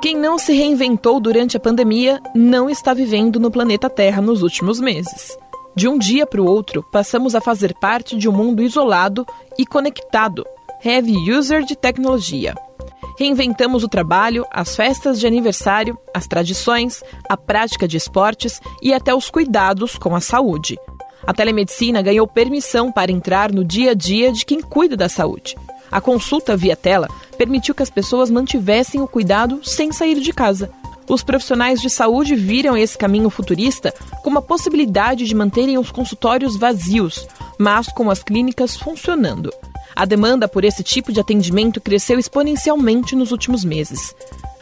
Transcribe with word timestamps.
Quem 0.00 0.16
não 0.16 0.38
se 0.38 0.52
reinventou 0.52 1.20
durante 1.20 1.56
a 1.56 1.60
pandemia 1.60 2.20
não 2.34 2.70
está 2.70 2.94
vivendo 2.94 3.40
no 3.40 3.50
planeta 3.50 3.90
Terra 3.90 4.22
nos 4.22 4.42
últimos 4.42 4.80
meses. 4.80 5.36
De 5.74 5.88
um 5.88 5.98
dia 5.98 6.26
para 6.26 6.40
o 6.40 6.46
outro, 6.46 6.82
passamos 6.90 7.34
a 7.34 7.40
fazer 7.40 7.74
parte 7.74 8.16
de 8.16 8.28
um 8.28 8.32
mundo 8.32 8.62
isolado 8.62 9.26
e 9.58 9.66
conectado, 9.66 10.44
heavy 10.84 11.32
user 11.32 11.62
de 11.64 11.76
tecnologia. 11.76 12.54
Reinventamos 13.18 13.82
o 13.82 13.88
trabalho, 13.88 14.46
as 14.50 14.76
festas 14.76 15.18
de 15.18 15.26
aniversário, 15.26 15.98
as 16.14 16.26
tradições, 16.26 17.02
a 17.28 17.36
prática 17.36 17.88
de 17.88 17.96
esportes 17.96 18.60
e 18.80 18.94
até 18.94 19.12
os 19.12 19.28
cuidados 19.28 19.98
com 19.98 20.14
a 20.14 20.20
saúde. 20.20 20.78
A 21.26 21.34
telemedicina 21.34 22.00
ganhou 22.00 22.26
permissão 22.26 22.92
para 22.92 23.10
entrar 23.10 23.52
no 23.52 23.64
dia 23.64 23.90
a 23.90 23.94
dia 23.94 24.32
de 24.32 24.46
quem 24.46 24.60
cuida 24.60 24.96
da 24.96 25.08
saúde. 25.08 25.56
A 25.90 26.00
consulta 26.00 26.56
via 26.56 26.76
tela 26.76 27.08
permitiu 27.36 27.74
que 27.74 27.82
as 27.82 27.90
pessoas 27.90 28.30
mantivessem 28.30 29.00
o 29.00 29.08
cuidado 29.08 29.60
sem 29.62 29.92
sair 29.92 30.20
de 30.20 30.32
casa. 30.32 30.70
Os 31.08 31.22
profissionais 31.22 31.80
de 31.80 31.88
saúde 31.88 32.34
viram 32.34 32.76
esse 32.76 32.98
caminho 32.98 33.30
futurista 33.30 33.94
como 34.22 34.38
a 34.38 34.42
possibilidade 34.42 35.24
de 35.24 35.34
manterem 35.34 35.78
os 35.78 35.90
consultórios 35.90 36.56
vazios, 36.56 37.26
mas 37.58 37.88
com 37.88 38.10
as 38.10 38.22
clínicas 38.22 38.76
funcionando. 38.76 39.50
A 39.96 40.04
demanda 40.04 40.46
por 40.46 40.64
esse 40.64 40.82
tipo 40.82 41.12
de 41.12 41.18
atendimento 41.18 41.80
cresceu 41.80 42.18
exponencialmente 42.18 43.16
nos 43.16 43.32
últimos 43.32 43.64
meses. 43.64 44.14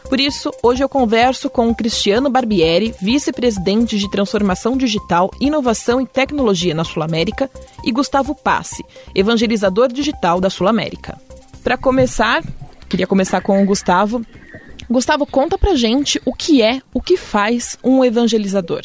Por 0.09 0.21
isso, 0.21 0.53
hoje 0.63 0.85
eu 0.85 0.89
converso 0.89 1.51
com 1.51 1.75
Cristiano 1.75 2.31
Barbieri, 2.31 2.95
vice-presidente 3.01 3.99
de 3.99 4.09
Transformação 4.09 4.77
Digital, 4.77 5.31
Inovação 5.41 6.01
e 6.01 6.07
Tecnologia 6.07 6.75
na 6.75 6.85
Sul 6.85 7.03
América, 7.03 7.51
e 7.85 7.91
Gustavo 7.91 8.33
Passe, 8.33 8.85
evangelizador 9.15 9.89
digital 9.93 10.41
da 10.41 10.49
Sul 10.49 10.69
América. 10.69 11.19
Para 11.63 11.77
começar, 11.77 12.45
queria 12.89 13.07
começar 13.07 13.41
com 13.41 13.61
o 13.61 13.67
Gustavo. 13.67 14.25
Gustavo, 14.89 15.27
conta 15.27 15.59
pra 15.59 15.75
gente 15.75 16.23
o 16.25 16.33
que 16.33 16.63
é, 16.63 16.81
o 16.95 17.03
que 17.03 17.17
faz 17.17 17.77
um 17.83 18.05
evangelizador. 18.05 18.83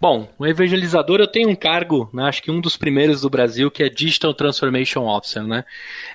Bom, 0.00 0.28
o 0.38 0.46
evangelizador 0.46 1.20
eu 1.20 1.26
tenho 1.26 1.48
um 1.48 1.54
cargo, 1.54 2.08
né, 2.12 2.24
acho 2.24 2.42
que 2.42 2.50
um 2.50 2.60
dos 2.60 2.76
primeiros 2.76 3.20
do 3.20 3.30
Brasil, 3.30 3.70
que 3.70 3.82
é 3.82 3.88
Digital 3.88 4.34
Transformation 4.34 5.06
Officer, 5.06 5.42
né? 5.44 5.64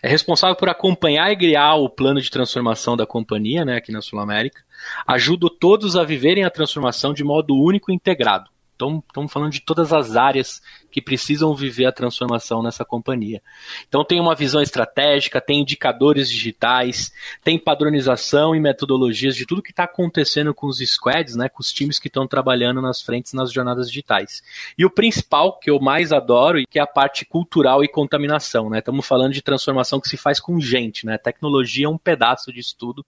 É 0.01 0.09
responsável 0.09 0.55
por 0.55 0.69
acompanhar 0.69 1.31
e 1.31 1.37
criar 1.37 1.75
o 1.75 1.89
plano 1.89 2.21
de 2.21 2.29
transformação 2.29 2.95
da 2.97 3.05
companhia, 3.05 3.63
né, 3.65 3.77
aqui 3.77 3.91
na 3.91 4.01
Sul 4.01 4.19
América. 4.19 4.61
Ajudo 5.05 5.49
todos 5.49 5.95
a 5.95 6.03
viverem 6.03 6.43
a 6.43 6.49
transformação 6.49 7.13
de 7.13 7.23
modo 7.23 7.55
único 7.55 7.91
e 7.91 7.95
integrado. 7.95 8.49
Estamos 8.89 9.31
falando 9.31 9.51
de 9.51 9.61
todas 9.61 9.93
as 9.93 10.15
áreas 10.15 10.61
que 10.91 11.01
precisam 11.01 11.55
viver 11.55 11.85
a 11.85 11.91
transformação 11.91 12.61
nessa 12.61 12.83
companhia. 12.83 13.41
Então, 13.87 14.03
tem 14.03 14.19
uma 14.19 14.35
visão 14.35 14.61
estratégica, 14.61 15.41
tem 15.41 15.61
indicadores 15.61 16.29
digitais, 16.29 17.11
tem 17.43 17.57
padronização 17.57 18.55
e 18.55 18.59
metodologias 18.59 19.35
de 19.35 19.45
tudo 19.45 19.61
que 19.61 19.71
está 19.71 19.83
acontecendo 19.83 20.53
com 20.53 20.67
os 20.67 20.79
squads, 20.79 21.35
né, 21.35 21.47
com 21.49 21.61
os 21.61 21.71
times 21.71 21.99
que 21.99 22.07
estão 22.07 22.27
trabalhando 22.27 22.81
nas 22.81 23.01
frentes 23.01 23.33
nas 23.33 23.51
jornadas 23.51 23.87
digitais. 23.87 24.41
E 24.77 24.85
o 24.85 24.89
principal, 24.89 25.59
que 25.59 25.69
eu 25.69 25.79
mais 25.79 26.11
adoro, 26.11 26.59
e 26.59 26.65
que 26.65 26.79
é 26.79 26.81
a 26.81 26.87
parte 26.87 27.25
cultural 27.25 27.83
e 27.83 27.87
contaminação. 27.87 28.69
Né? 28.69 28.79
Estamos 28.79 29.05
falando 29.05 29.33
de 29.33 29.41
transformação 29.41 29.99
que 29.99 30.09
se 30.09 30.17
faz 30.17 30.39
com 30.39 30.59
gente. 30.59 31.05
Né? 31.05 31.17
Tecnologia 31.17 31.85
é 31.85 31.89
um 31.89 31.97
pedaço 31.97 32.51
disso 32.51 32.75
tudo 32.77 33.05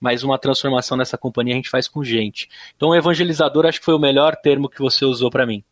mas 0.00 0.22
uma 0.22 0.38
transformação 0.38 0.96
nessa 0.96 1.18
companhia 1.18 1.54
a 1.54 1.56
gente 1.56 1.70
faz 1.70 1.88
com 1.88 2.02
gente. 2.04 2.48
Então, 2.76 2.94
evangelizador 2.94 3.66
acho 3.66 3.78
que 3.78 3.84
foi 3.84 3.94
o 3.94 3.98
melhor 3.98 4.36
termo 4.36 4.68
que 4.68 4.80
você 4.80 5.04
usou 5.04 5.30
para 5.30 5.46
mim. 5.46 5.62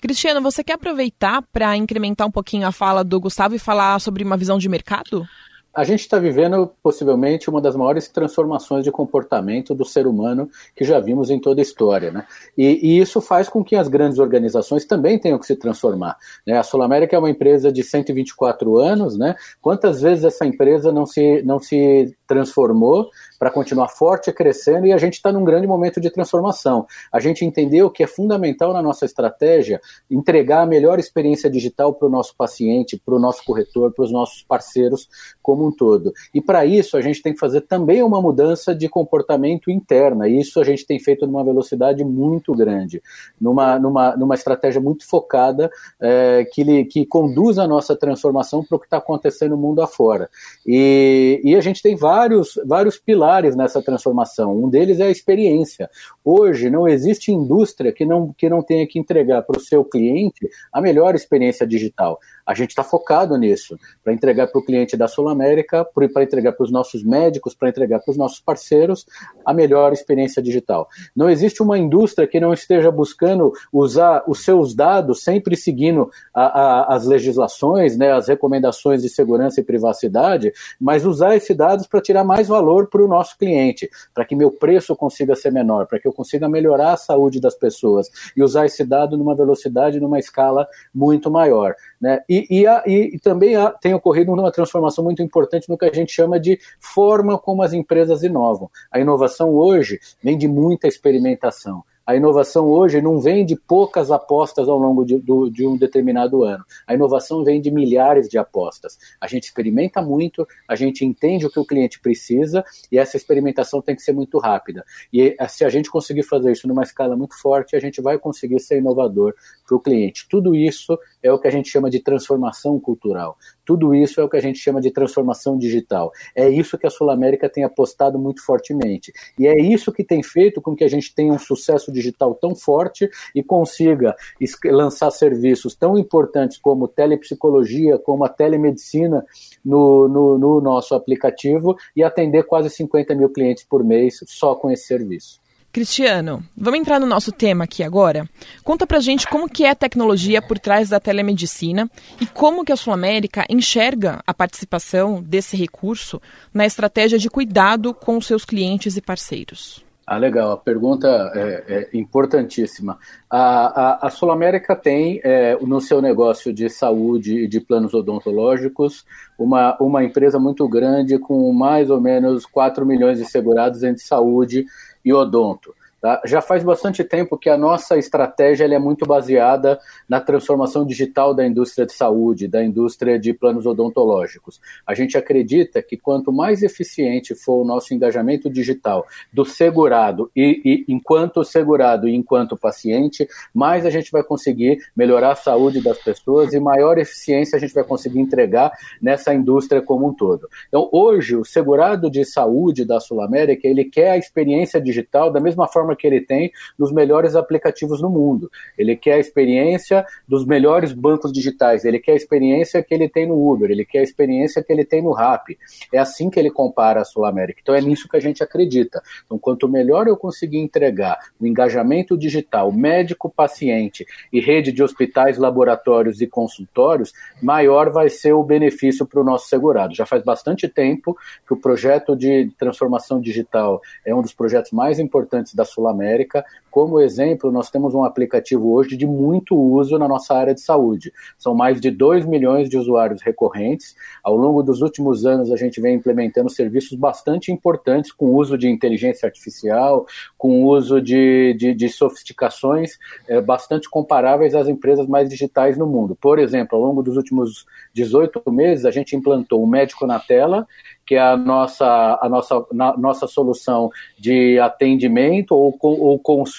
Cristiano, 0.00 0.40
você 0.40 0.62
quer 0.62 0.74
aproveitar 0.74 1.42
para 1.52 1.76
incrementar 1.76 2.26
um 2.26 2.30
pouquinho 2.30 2.66
a 2.66 2.72
fala 2.72 3.02
do 3.02 3.20
Gustavo 3.20 3.54
e 3.54 3.58
falar 3.58 3.98
sobre 4.00 4.22
uma 4.22 4.36
visão 4.36 4.56
de 4.56 4.68
mercado? 4.68 5.26
A 5.74 5.84
gente 5.84 6.00
está 6.00 6.18
vivendo 6.18 6.72
possivelmente 6.82 7.48
uma 7.48 7.60
das 7.60 7.76
maiores 7.76 8.08
transformações 8.08 8.82
de 8.82 8.90
comportamento 8.90 9.74
do 9.74 9.84
ser 9.84 10.06
humano 10.06 10.50
que 10.74 10.84
já 10.84 10.98
vimos 10.98 11.30
em 11.30 11.38
toda 11.38 11.60
a 11.60 11.62
história. 11.62 12.10
Né? 12.10 12.26
E, 12.56 12.80
e 12.82 12.98
isso 12.98 13.20
faz 13.20 13.48
com 13.48 13.62
que 13.62 13.76
as 13.76 13.86
grandes 13.86 14.18
organizações 14.18 14.84
também 14.84 15.18
tenham 15.18 15.38
que 15.38 15.46
se 15.46 15.54
transformar. 15.54 16.16
Né? 16.46 16.58
A 16.58 16.62
Sul 16.62 16.82
América 16.82 17.14
é 17.14 17.18
uma 17.18 17.30
empresa 17.30 17.70
de 17.70 17.84
124 17.84 18.76
anos. 18.76 19.16
Né? 19.16 19.36
Quantas 19.60 20.00
vezes 20.00 20.24
essa 20.24 20.44
empresa 20.44 20.90
não 20.90 21.06
se, 21.06 21.42
não 21.42 21.60
se 21.60 22.16
transformou 22.28 23.10
para 23.38 23.50
continuar 23.50 23.88
forte 23.88 24.30
crescendo, 24.30 24.86
e 24.86 24.92
a 24.92 24.98
gente 24.98 25.14
está 25.14 25.32
num 25.32 25.44
grande 25.44 25.66
momento 25.66 26.00
de 26.00 26.10
transformação. 26.10 26.86
A 27.10 27.18
gente 27.18 27.44
entendeu 27.44 27.90
que 27.90 28.02
é 28.02 28.06
fundamental 28.06 28.72
na 28.72 28.82
nossa 28.82 29.04
estratégia 29.04 29.80
entregar 30.10 30.62
a 30.62 30.66
melhor 30.66 30.98
experiência 30.98 31.50
digital 31.50 31.94
para 31.94 32.06
o 32.06 32.10
nosso 32.10 32.36
paciente, 32.36 33.00
para 33.04 33.14
o 33.14 33.18
nosso 33.18 33.42
corretor, 33.44 33.92
para 33.92 34.04
os 34.04 34.12
nossos 34.12 34.42
parceiros 34.42 35.08
como 35.42 35.66
um 35.66 35.72
todo. 35.72 36.12
E 36.34 36.40
para 36.40 36.66
isso 36.66 36.96
a 36.96 37.00
gente 37.00 37.22
tem 37.22 37.32
que 37.32 37.40
fazer 37.40 37.62
também 37.62 38.02
uma 38.02 38.20
mudança 38.20 38.74
de 38.74 38.88
comportamento 38.88 39.70
interna, 39.70 40.28
e 40.28 40.40
isso 40.40 40.60
a 40.60 40.64
gente 40.64 40.86
tem 40.86 40.98
feito 40.98 41.26
numa 41.26 41.42
velocidade 41.42 42.04
muito 42.04 42.54
grande, 42.54 43.02
numa, 43.40 43.78
numa, 43.78 44.16
numa 44.16 44.34
estratégia 44.34 44.80
muito 44.80 45.08
focada 45.08 45.70
é, 46.00 46.46
que, 46.52 46.84
que 46.84 47.06
conduz 47.06 47.58
a 47.58 47.66
nossa 47.66 47.96
transformação 47.96 48.62
para 48.62 48.76
o 48.76 48.78
que 48.78 48.86
está 48.86 48.98
acontecendo 48.98 49.48
no 49.48 49.56
mundo 49.56 49.80
afora. 49.80 50.28
E, 50.66 51.40
e 51.42 51.56
a 51.56 51.60
gente 51.60 51.82
tem 51.82 51.96
vários, 51.96 52.17
vários 52.66 52.98
pilares 52.98 53.28
pilares 53.28 53.56
nessa 53.56 53.82
transformação. 53.82 54.56
Um 54.56 54.68
deles 54.68 55.00
é 55.00 55.04
a 55.04 55.10
experiência. 55.10 55.90
Hoje 56.24 56.70
não 56.70 56.88
existe 56.88 57.32
indústria 57.32 57.92
que 57.92 58.04
não, 58.04 58.32
que 58.32 58.48
não 58.48 58.62
tenha 58.62 58.86
que 58.86 58.98
entregar 58.98 59.42
para 59.42 59.58
o 59.58 59.60
seu 59.60 59.84
cliente 59.84 60.48
a 60.72 60.80
melhor 60.80 61.14
experiência 61.14 61.66
digital. 61.66 62.18
A 62.46 62.54
gente 62.54 62.70
está 62.70 62.82
focado 62.82 63.36
nisso, 63.36 63.78
para 64.02 64.12
entregar 64.12 64.46
para 64.46 64.58
o 64.58 64.64
cliente 64.64 64.96
da 64.96 65.06
Sul 65.06 65.28
América, 65.28 65.84
para 65.84 66.22
entregar 66.22 66.52
para 66.52 66.64
os 66.64 66.72
nossos 66.72 67.04
médicos, 67.04 67.54
para 67.54 67.68
entregar 67.68 68.00
para 68.00 68.10
os 68.10 68.16
nossos 68.16 68.40
parceiros 68.40 69.04
a 69.44 69.52
melhor 69.52 69.92
experiência 69.92 70.42
digital. 70.42 70.88
Não 71.14 71.28
existe 71.28 71.62
uma 71.62 71.78
indústria 71.78 72.26
que 72.26 72.40
não 72.40 72.52
esteja 72.52 72.90
buscando 72.90 73.52
usar 73.72 74.24
os 74.26 74.44
seus 74.44 74.74
dados, 74.74 75.22
sempre 75.22 75.56
seguindo 75.56 76.10
a, 76.32 76.42
a, 76.42 76.94
as 76.94 77.04
legislações, 77.04 77.98
né, 77.98 78.12
as 78.12 78.28
recomendações 78.28 79.02
de 79.02 79.08
segurança 79.08 79.60
e 79.60 79.64
privacidade, 79.64 80.52
mas 80.80 81.04
usar 81.04 81.36
esses 81.36 81.54
dados 81.54 81.86
para 81.86 82.00
tirar 82.08 82.24
mais 82.24 82.48
valor 82.48 82.88
para 82.88 83.02
o 83.02 83.08
nosso 83.08 83.36
cliente, 83.36 83.88
para 84.14 84.24
que 84.24 84.34
meu 84.34 84.50
preço 84.50 84.96
consiga 84.96 85.36
ser 85.36 85.52
menor, 85.52 85.86
para 85.86 85.98
que 85.98 86.08
eu 86.08 86.12
consiga 86.12 86.48
melhorar 86.48 86.94
a 86.94 86.96
saúde 86.96 87.38
das 87.38 87.54
pessoas 87.54 88.10
e 88.34 88.42
usar 88.42 88.64
esse 88.64 88.82
dado 88.82 89.16
numa 89.16 89.34
velocidade, 89.34 90.00
numa 90.00 90.18
escala 90.18 90.66
muito 90.94 91.30
maior. 91.30 91.74
Né? 92.00 92.20
E, 92.26 92.46
e, 92.48 92.64
e, 92.86 93.16
e 93.16 93.18
também 93.18 93.56
há, 93.56 93.70
tem 93.70 93.92
ocorrido 93.92 94.32
uma 94.32 94.50
transformação 94.50 95.04
muito 95.04 95.22
importante 95.22 95.68
no 95.68 95.76
que 95.76 95.84
a 95.84 95.92
gente 95.92 96.10
chama 96.12 96.40
de 96.40 96.58
forma 96.80 97.38
como 97.38 97.62
as 97.62 97.74
empresas 97.74 98.22
inovam. 98.22 98.70
A 98.90 98.98
inovação 98.98 99.50
hoje 99.50 100.00
vem 100.22 100.38
de 100.38 100.48
muita 100.48 100.88
experimentação. 100.88 101.84
A 102.08 102.16
inovação 102.16 102.64
hoje 102.70 103.02
não 103.02 103.20
vem 103.20 103.44
de 103.44 103.54
poucas 103.54 104.10
apostas 104.10 104.66
ao 104.66 104.78
longo 104.78 105.04
de, 105.04 105.18
do, 105.18 105.50
de, 105.50 105.66
um 105.66 105.76
determinado 105.76 106.42
ano. 106.42 106.64
A 106.86 106.94
inovação 106.94 107.44
vem 107.44 107.60
de 107.60 107.70
milhares 107.70 108.30
de 108.30 108.38
apostas. 108.38 108.98
A 109.20 109.26
gente 109.26 109.44
experimenta 109.44 110.00
muito, 110.00 110.48
a 110.66 110.74
gente 110.74 111.04
entende 111.04 111.44
o 111.44 111.50
que 111.50 111.60
o 111.60 111.66
cliente 111.66 112.00
precisa 112.00 112.64
e 112.90 112.96
essa 112.96 113.18
experimentação 113.18 113.82
tem 113.82 113.94
que 113.94 114.00
ser 114.00 114.14
muito 114.14 114.38
rápida. 114.38 114.86
E 115.12 115.36
eh, 115.38 115.48
se 115.48 115.66
a 115.66 115.68
gente 115.68 115.90
conseguir 115.90 116.22
fazer 116.22 116.50
isso 116.50 116.66
numa 116.66 116.82
escala 116.82 117.14
muito 117.14 117.38
forte, 117.38 117.76
a 117.76 117.78
gente 117.78 118.00
vai 118.00 118.18
conseguir 118.18 118.60
ser 118.60 118.78
inovador 118.78 119.34
para 119.66 119.76
o 119.76 119.80
cliente. 119.80 120.26
Tudo 120.30 120.54
isso 120.54 120.98
é 121.22 121.30
o 121.30 121.38
que 121.38 121.46
a 121.46 121.50
gente 121.50 121.68
chama 121.68 121.90
de 121.90 122.00
transformação 122.00 122.80
cultural. 122.80 123.36
Tudo 123.68 123.94
isso 123.94 124.18
é 124.18 124.24
o 124.24 124.30
que 124.30 124.36
a 124.38 124.40
gente 124.40 124.58
chama 124.58 124.80
de 124.80 124.90
transformação 124.90 125.58
digital. 125.58 126.10
É 126.34 126.48
isso 126.48 126.78
que 126.78 126.86
a 126.86 126.90
Sul 126.90 127.10
América 127.10 127.50
tem 127.50 127.64
apostado 127.64 128.18
muito 128.18 128.42
fortemente. 128.42 129.12
E 129.38 129.46
é 129.46 129.60
isso 129.60 129.92
que 129.92 130.02
tem 130.02 130.22
feito 130.22 130.58
com 130.62 130.74
que 130.74 130.82
a 130.82 130.88
gente 130.88 131.14
tenha 131.14 131.34
um 131.34 131.38
sucesso 131.38 131.92
digital 131.92 132.34
tão 132.34 132.56
forte 132.56 133.10
e 133.34 133.42
consiga 133.42 134.16
lançar 134.64 135.10
serviços 135.10 135.74
tão 135.74 135.98
importantes 135.98 136.56
como 136.56 136.88
telepsicologia, 136.88 137.98
como 137.98 138.24
a 138.24 138.30
telemedicina 138.30 139.22
no, 139.62 140.08
no, 140.08 140.38
no 140.38 140.60
nosso 140.62 140.94
aplicativo 140.94 141.76
e 141.94 142.02
atender 142.02 142.44
quase 142.44 142.70
50 142.70 143.14
mil 143.14 143.28
clientes 143.28 143.64
por 143.64 143.84
mês 143.84 144.24
só 144.26 144.54
com 144.54 144.70
esse 144.70 144.86
serviço. 144.86 145.42
Cristiano, 145.70 146.42
vamos 146.56 146.80
entrar 146.80 146.98
no 146.98 147.06
nosso 147.06 147.30
tema 147.30 147.64
aqui 147.64 147.82
agora. 147.82 148.28
Conta 148.64 148.86
pra 148.86 149.00
gente 149.00 149.28
como 149.28 149.48
que 149.48 149.64
é 149.64 149.70
a 149.70 149.74
tecnologia 149.74 150.40
por 150.40 150.58
trás 150.58 150.88
da 150.88 150.98
telemedicina 150.98 151.90
e 152.20 152.26
como 152.26 152.64
que 152.64 152.72
a 152.72 152.76
Sul 152.76 152.92
América 152.92 153.44
enxerga 153.50 154.20
a 154.26 154.32
participação 154.32 155.22
desse 155.22 155.56
recurso 155.56 156.20
na 156.54 156.64
estratégia 156.64 157.18
de 157.18 157.28
cuidado 157.28 157.92
com 157.92 158.16
os 158.16 158.26
seus 158.26 158.44
clientes 158.44 158.96
e 158.96 159.02
parceiros. 159.02 159.86
Ah, 160.10 160.16
legal. 160.16 160.52
A 160.52 160.56
pergunta 160.56 161.06
é, 161.34 161.64
é 161.68 161.88
importantíssima. 161.98 162.98
A, 163.28 164.06
a, 164.06 164.06
a 164.06 164.10
Sul 164.10 164.30
América 164.30 164.74
tem 164.74 165.20
é, 165.22 165.54
no 165.60 165.82
seu 165.82 166.00
negócio 166.00 166.50
de 166.50 166.70
saúde 166.70 167.44
e 167.44 167.46
de 167.46 167.60
planos 167.60 167.92
odontológicos 167.92 169.04
uma, 169.38 169.76
uma 169.78 170.02
empresa 170.02 170.38
muito 170.38 170.66
grande 170.66 171.18
com 171.18 171.52
mais 171.52 171.90
ou 171.90 172.00
menos 172.00 172.46
4 172.46 172.86
milhões 172.86 173.18
de 173.18 173.26
segurados 173.26 173.82
entre 173.82 174.02
saúde 174.02 174.64
e 175.02 175.12
odonto. 175.12 175.74
Tá? 176.00 176.22
Já 176.24 176.40
faz 176.40 176.62
bastante 176.62 177.02
tempo 177.02 177.36
que 177.36 177.50
a 177.50 177.58
nossa 177.58 177.96
estratégia 177.96 178.64
é 178.64 178.78
muito 178.78 179.04
baseada 179.04 179.80
na 180.08 180.20
transformação 180.20 180.86
digital 180.86 181.34
da 181.34 181.44
indústria 181.44 181.84
de 181.84 181.92
saúde, 181.92 182.46
da 182.46 182.62
indústria 182.62 183.18
de 183.18 183.32
planos 183.32 183.66
odontológicos. 183.66 184.60
A 184.86 184.94
gente 184.94 185.18
acredita 185.18 185.82
que 185.82 185.96
quanto 185.96 186.32
mais 186.32 186.62
eficiente 186.62 187.34
for 187.34 187.62
o 187.62 187.64
nosso 187.64 187.92
engajamento 187.92 188.48
digital 188.48 189.04
do 189.32 189.44
segurado 189.44 190.30
e, 190.36 190.62
e 190.64 190.92
enquanto 190.92 191.42
segurado 191.42 192.08
e 192.08 192.14
enquanto 192.14 192.56
paciente, 192.56 193.26
mais 193.52 193.84
a 193.84 193.90
gente 193.90 194.12
vai 194.12 194.22
conseguir 194.22 194.78
melhorar 194.94 195.32
a 195.32 195.36
saúde 195.36 195.82
das 195.82 195.98
pessoas 195.98 196.54
e 196.54 196.60
maior 196.60 196.96
eficiência 196.98 197.56
a 197.56 197.60
gente 197.60 197.74
vai 197.74 197.82
conseguir 197.82 198.20
entregar 198.20 198.70
nessa 199.02 199.34
indústria 199.34 199.82
como 199.82 200.08
um 200.08 200.14
todo. 200.14 200.48
Então, 200.68 200.88
hoje, 200.92 201.34
o 201.34 201.44
segurado 201.44 202.08
de 202.08 202.24
saúde 202.24 202.84
da 202.84 203.00
Sul 203.00 203.20
América, 203.20 203.66
ele 203.66 203.84
quer 203.84 204.12
a 204.12 204.16
experiência 204.16 204.80
digital 204.80 205.32
da 205.32 205.40
mesma 205.40 205.66
forma 205.66 205.87
que 205.96 206.06
ele 206.06 206.20
tem 206.20 206.52
nos 206.78 206.92
melhores 206.92 207.34
aplicativos 207.34 208.00
no 208.00 208.10
mundo. 208.10 208.50
Ele 208.76 208.96
quer 208.96 209.14
a 209.14 209.18
experiência 209.18 210.04
dos 210.26 210.44
melhores 210.44 210.92
bancos 210.92 211.32
digitais, 211.32 211.84
ele 211.84 211.98
quer 211.98 212.12
a 212.12 212.16
experiência 212.16 212.82
que 212.82 212.94
ele 212.94 213.08
tem 213.08 213.26
no 213.26 213.50
Uber, 213.50 213.70
ele 213.70 213.84
quer 213.84 214.00
a 214.00 214.02
experiência 214.02 214.62
que 214.62 214.72
ele 214.72 214.84
tem 214.84 215.02
no 215.02 215.12
Rap. 215.12 215.58
É 215.92 215.98
assim 215.98 216.30
que 216.30 216.38
ele 216.38 216.50
compara 216.50 217.00
a 217.00 217.04
Sul 217.04 217.24
América. 217.24 217.60
Então 217.62 217.74
é 217.74 217.80
nisso 217.80 218.08
que 218.08 218.16
a 218.16 218.20
gente 218.20 218.42
acredita. 218.42 219.02
Então, 219.24 219.38
quanto 219.38 219.68
melhor 219.68 220.06
eu 220.06 220.16
conseguir 220.16 220.58
entregar 220.58 221.18
o 221.40 221.46
engajamento 221.46 222.16
digital, 222.16 222.72
médico-paciente 222.72 224.06
e 224.32 224.40
rede 224.40 224.72
de 224.72 224.82
hospitais, 224.82 225.38
laboratórios 225.38 226.20
e 226.20 226.26
consultórios, 226.26 227.12
maior 227.42 227.90
vai 227.90 228.08
ser 228.08 228.32
o 228.32 228.42
benefício 228.42 229.06
para 229.06 229.20
o 229.20 229.24
nosso 229.24 229.48
segurado. 229.48 229.94
Já 229.94 230.06
faz 230.06 230.22
bastante 230.22 230.68
tempo 230.68 231.16
que 231.46 231.54
o 231.54 231.56
projeto 231.56 232.16
de 232.16 232.50
transformação 232.58 233.20
digital 233.20 233.80
é 234.04 234.14
um 234.14 234.22
dos 234.22 234.32
projetos 234.32 234.72
mais 234.72 234.98
importantes 234.98 235.54
da 235.54 235.64
Sul 235.64 235.77
América. 235.86 236.44
Como 236.70 237.00
exemplo, 237.00 237.50
nós 237.50 237.70
temos 237.70 237.94
um 237.94 238.04
aplicativo 238.04 238.72
hoje 238.72 238.96
de 238.96 239.06
muito 239.06 239.56
uso 239.56 239.98
na 239.98 240.06
nossa 240.06 240.34
área 240.34 240.54
de 240.54 240.60
saúde. 240.60 241.12
São 241.38 241.54
mais 241.54 241.80
de 241.80 241.90
2 241.90 242.26
milhões 242.26 242.68
de 242.68 242.76
usuários 242.76 243.22
recorrentes. 243.22 243.94
Ao 244.22 244.36
longo 244.36 244.62
dos 244.62 244.82
últimos 244.82 245.26
anos, 245.26 245.50
a 245.50 245.56
gente 245.56 245.80
vem 245.80 245.96
implementando 245.96 246.50
serviços 246.50 246.96
bastante 246.96 247.50
importantes 247.50 248.12
com 248.12 248.34
uso 248.34 248.56
de 248.56 248.68
inteligência 248.68 249.26
artificial, 249.26 250.06
com 250.36 250.64
uso 250.64 251.00
de, 251.00 251.54
de, 251.54 251.74
de 251.74 251.88
sofisticações 251.88 252.98
é, 253.26 253.40
bastante 253.40 253.88
comparáveis 253.88 254.54
às 254.54 254.68
empresas 254.68 255.06
mais 255.06 255.28
digitais 255.28 255.76
no 255.76 255.86
mundo. 255.86 256.16
Por 256.20 256.38
exemplo, 256.38 256.76
ao 256.78 256.84
longo 256.84 257.02
dos 257.02 257.16
últimos 257.16 257.66
18 257.94 258.42
meses, 258.50 258.84
a 258.84 258.90
gente 258.90 259.16
implantou 259.16 259.62
o 259.62 259.66
Médico 259.66 260.06
na 260.06 260.20
Tela, 260.20 260.66
que 261.08 261.14
é 261.14 261.20
a 261.20 261.36
nossa, 261.36 262.18
a 262.20 262.28
nossa, 262.28 262.66
na, 262.70 262.96
nossa 262.96 263.26
solução 263.26 263.90
de 264.18 264.58
atendimento 264.58 265.52
ou, 265.52 265.76
ou 265.80 266.18
consulta 266.18 266.57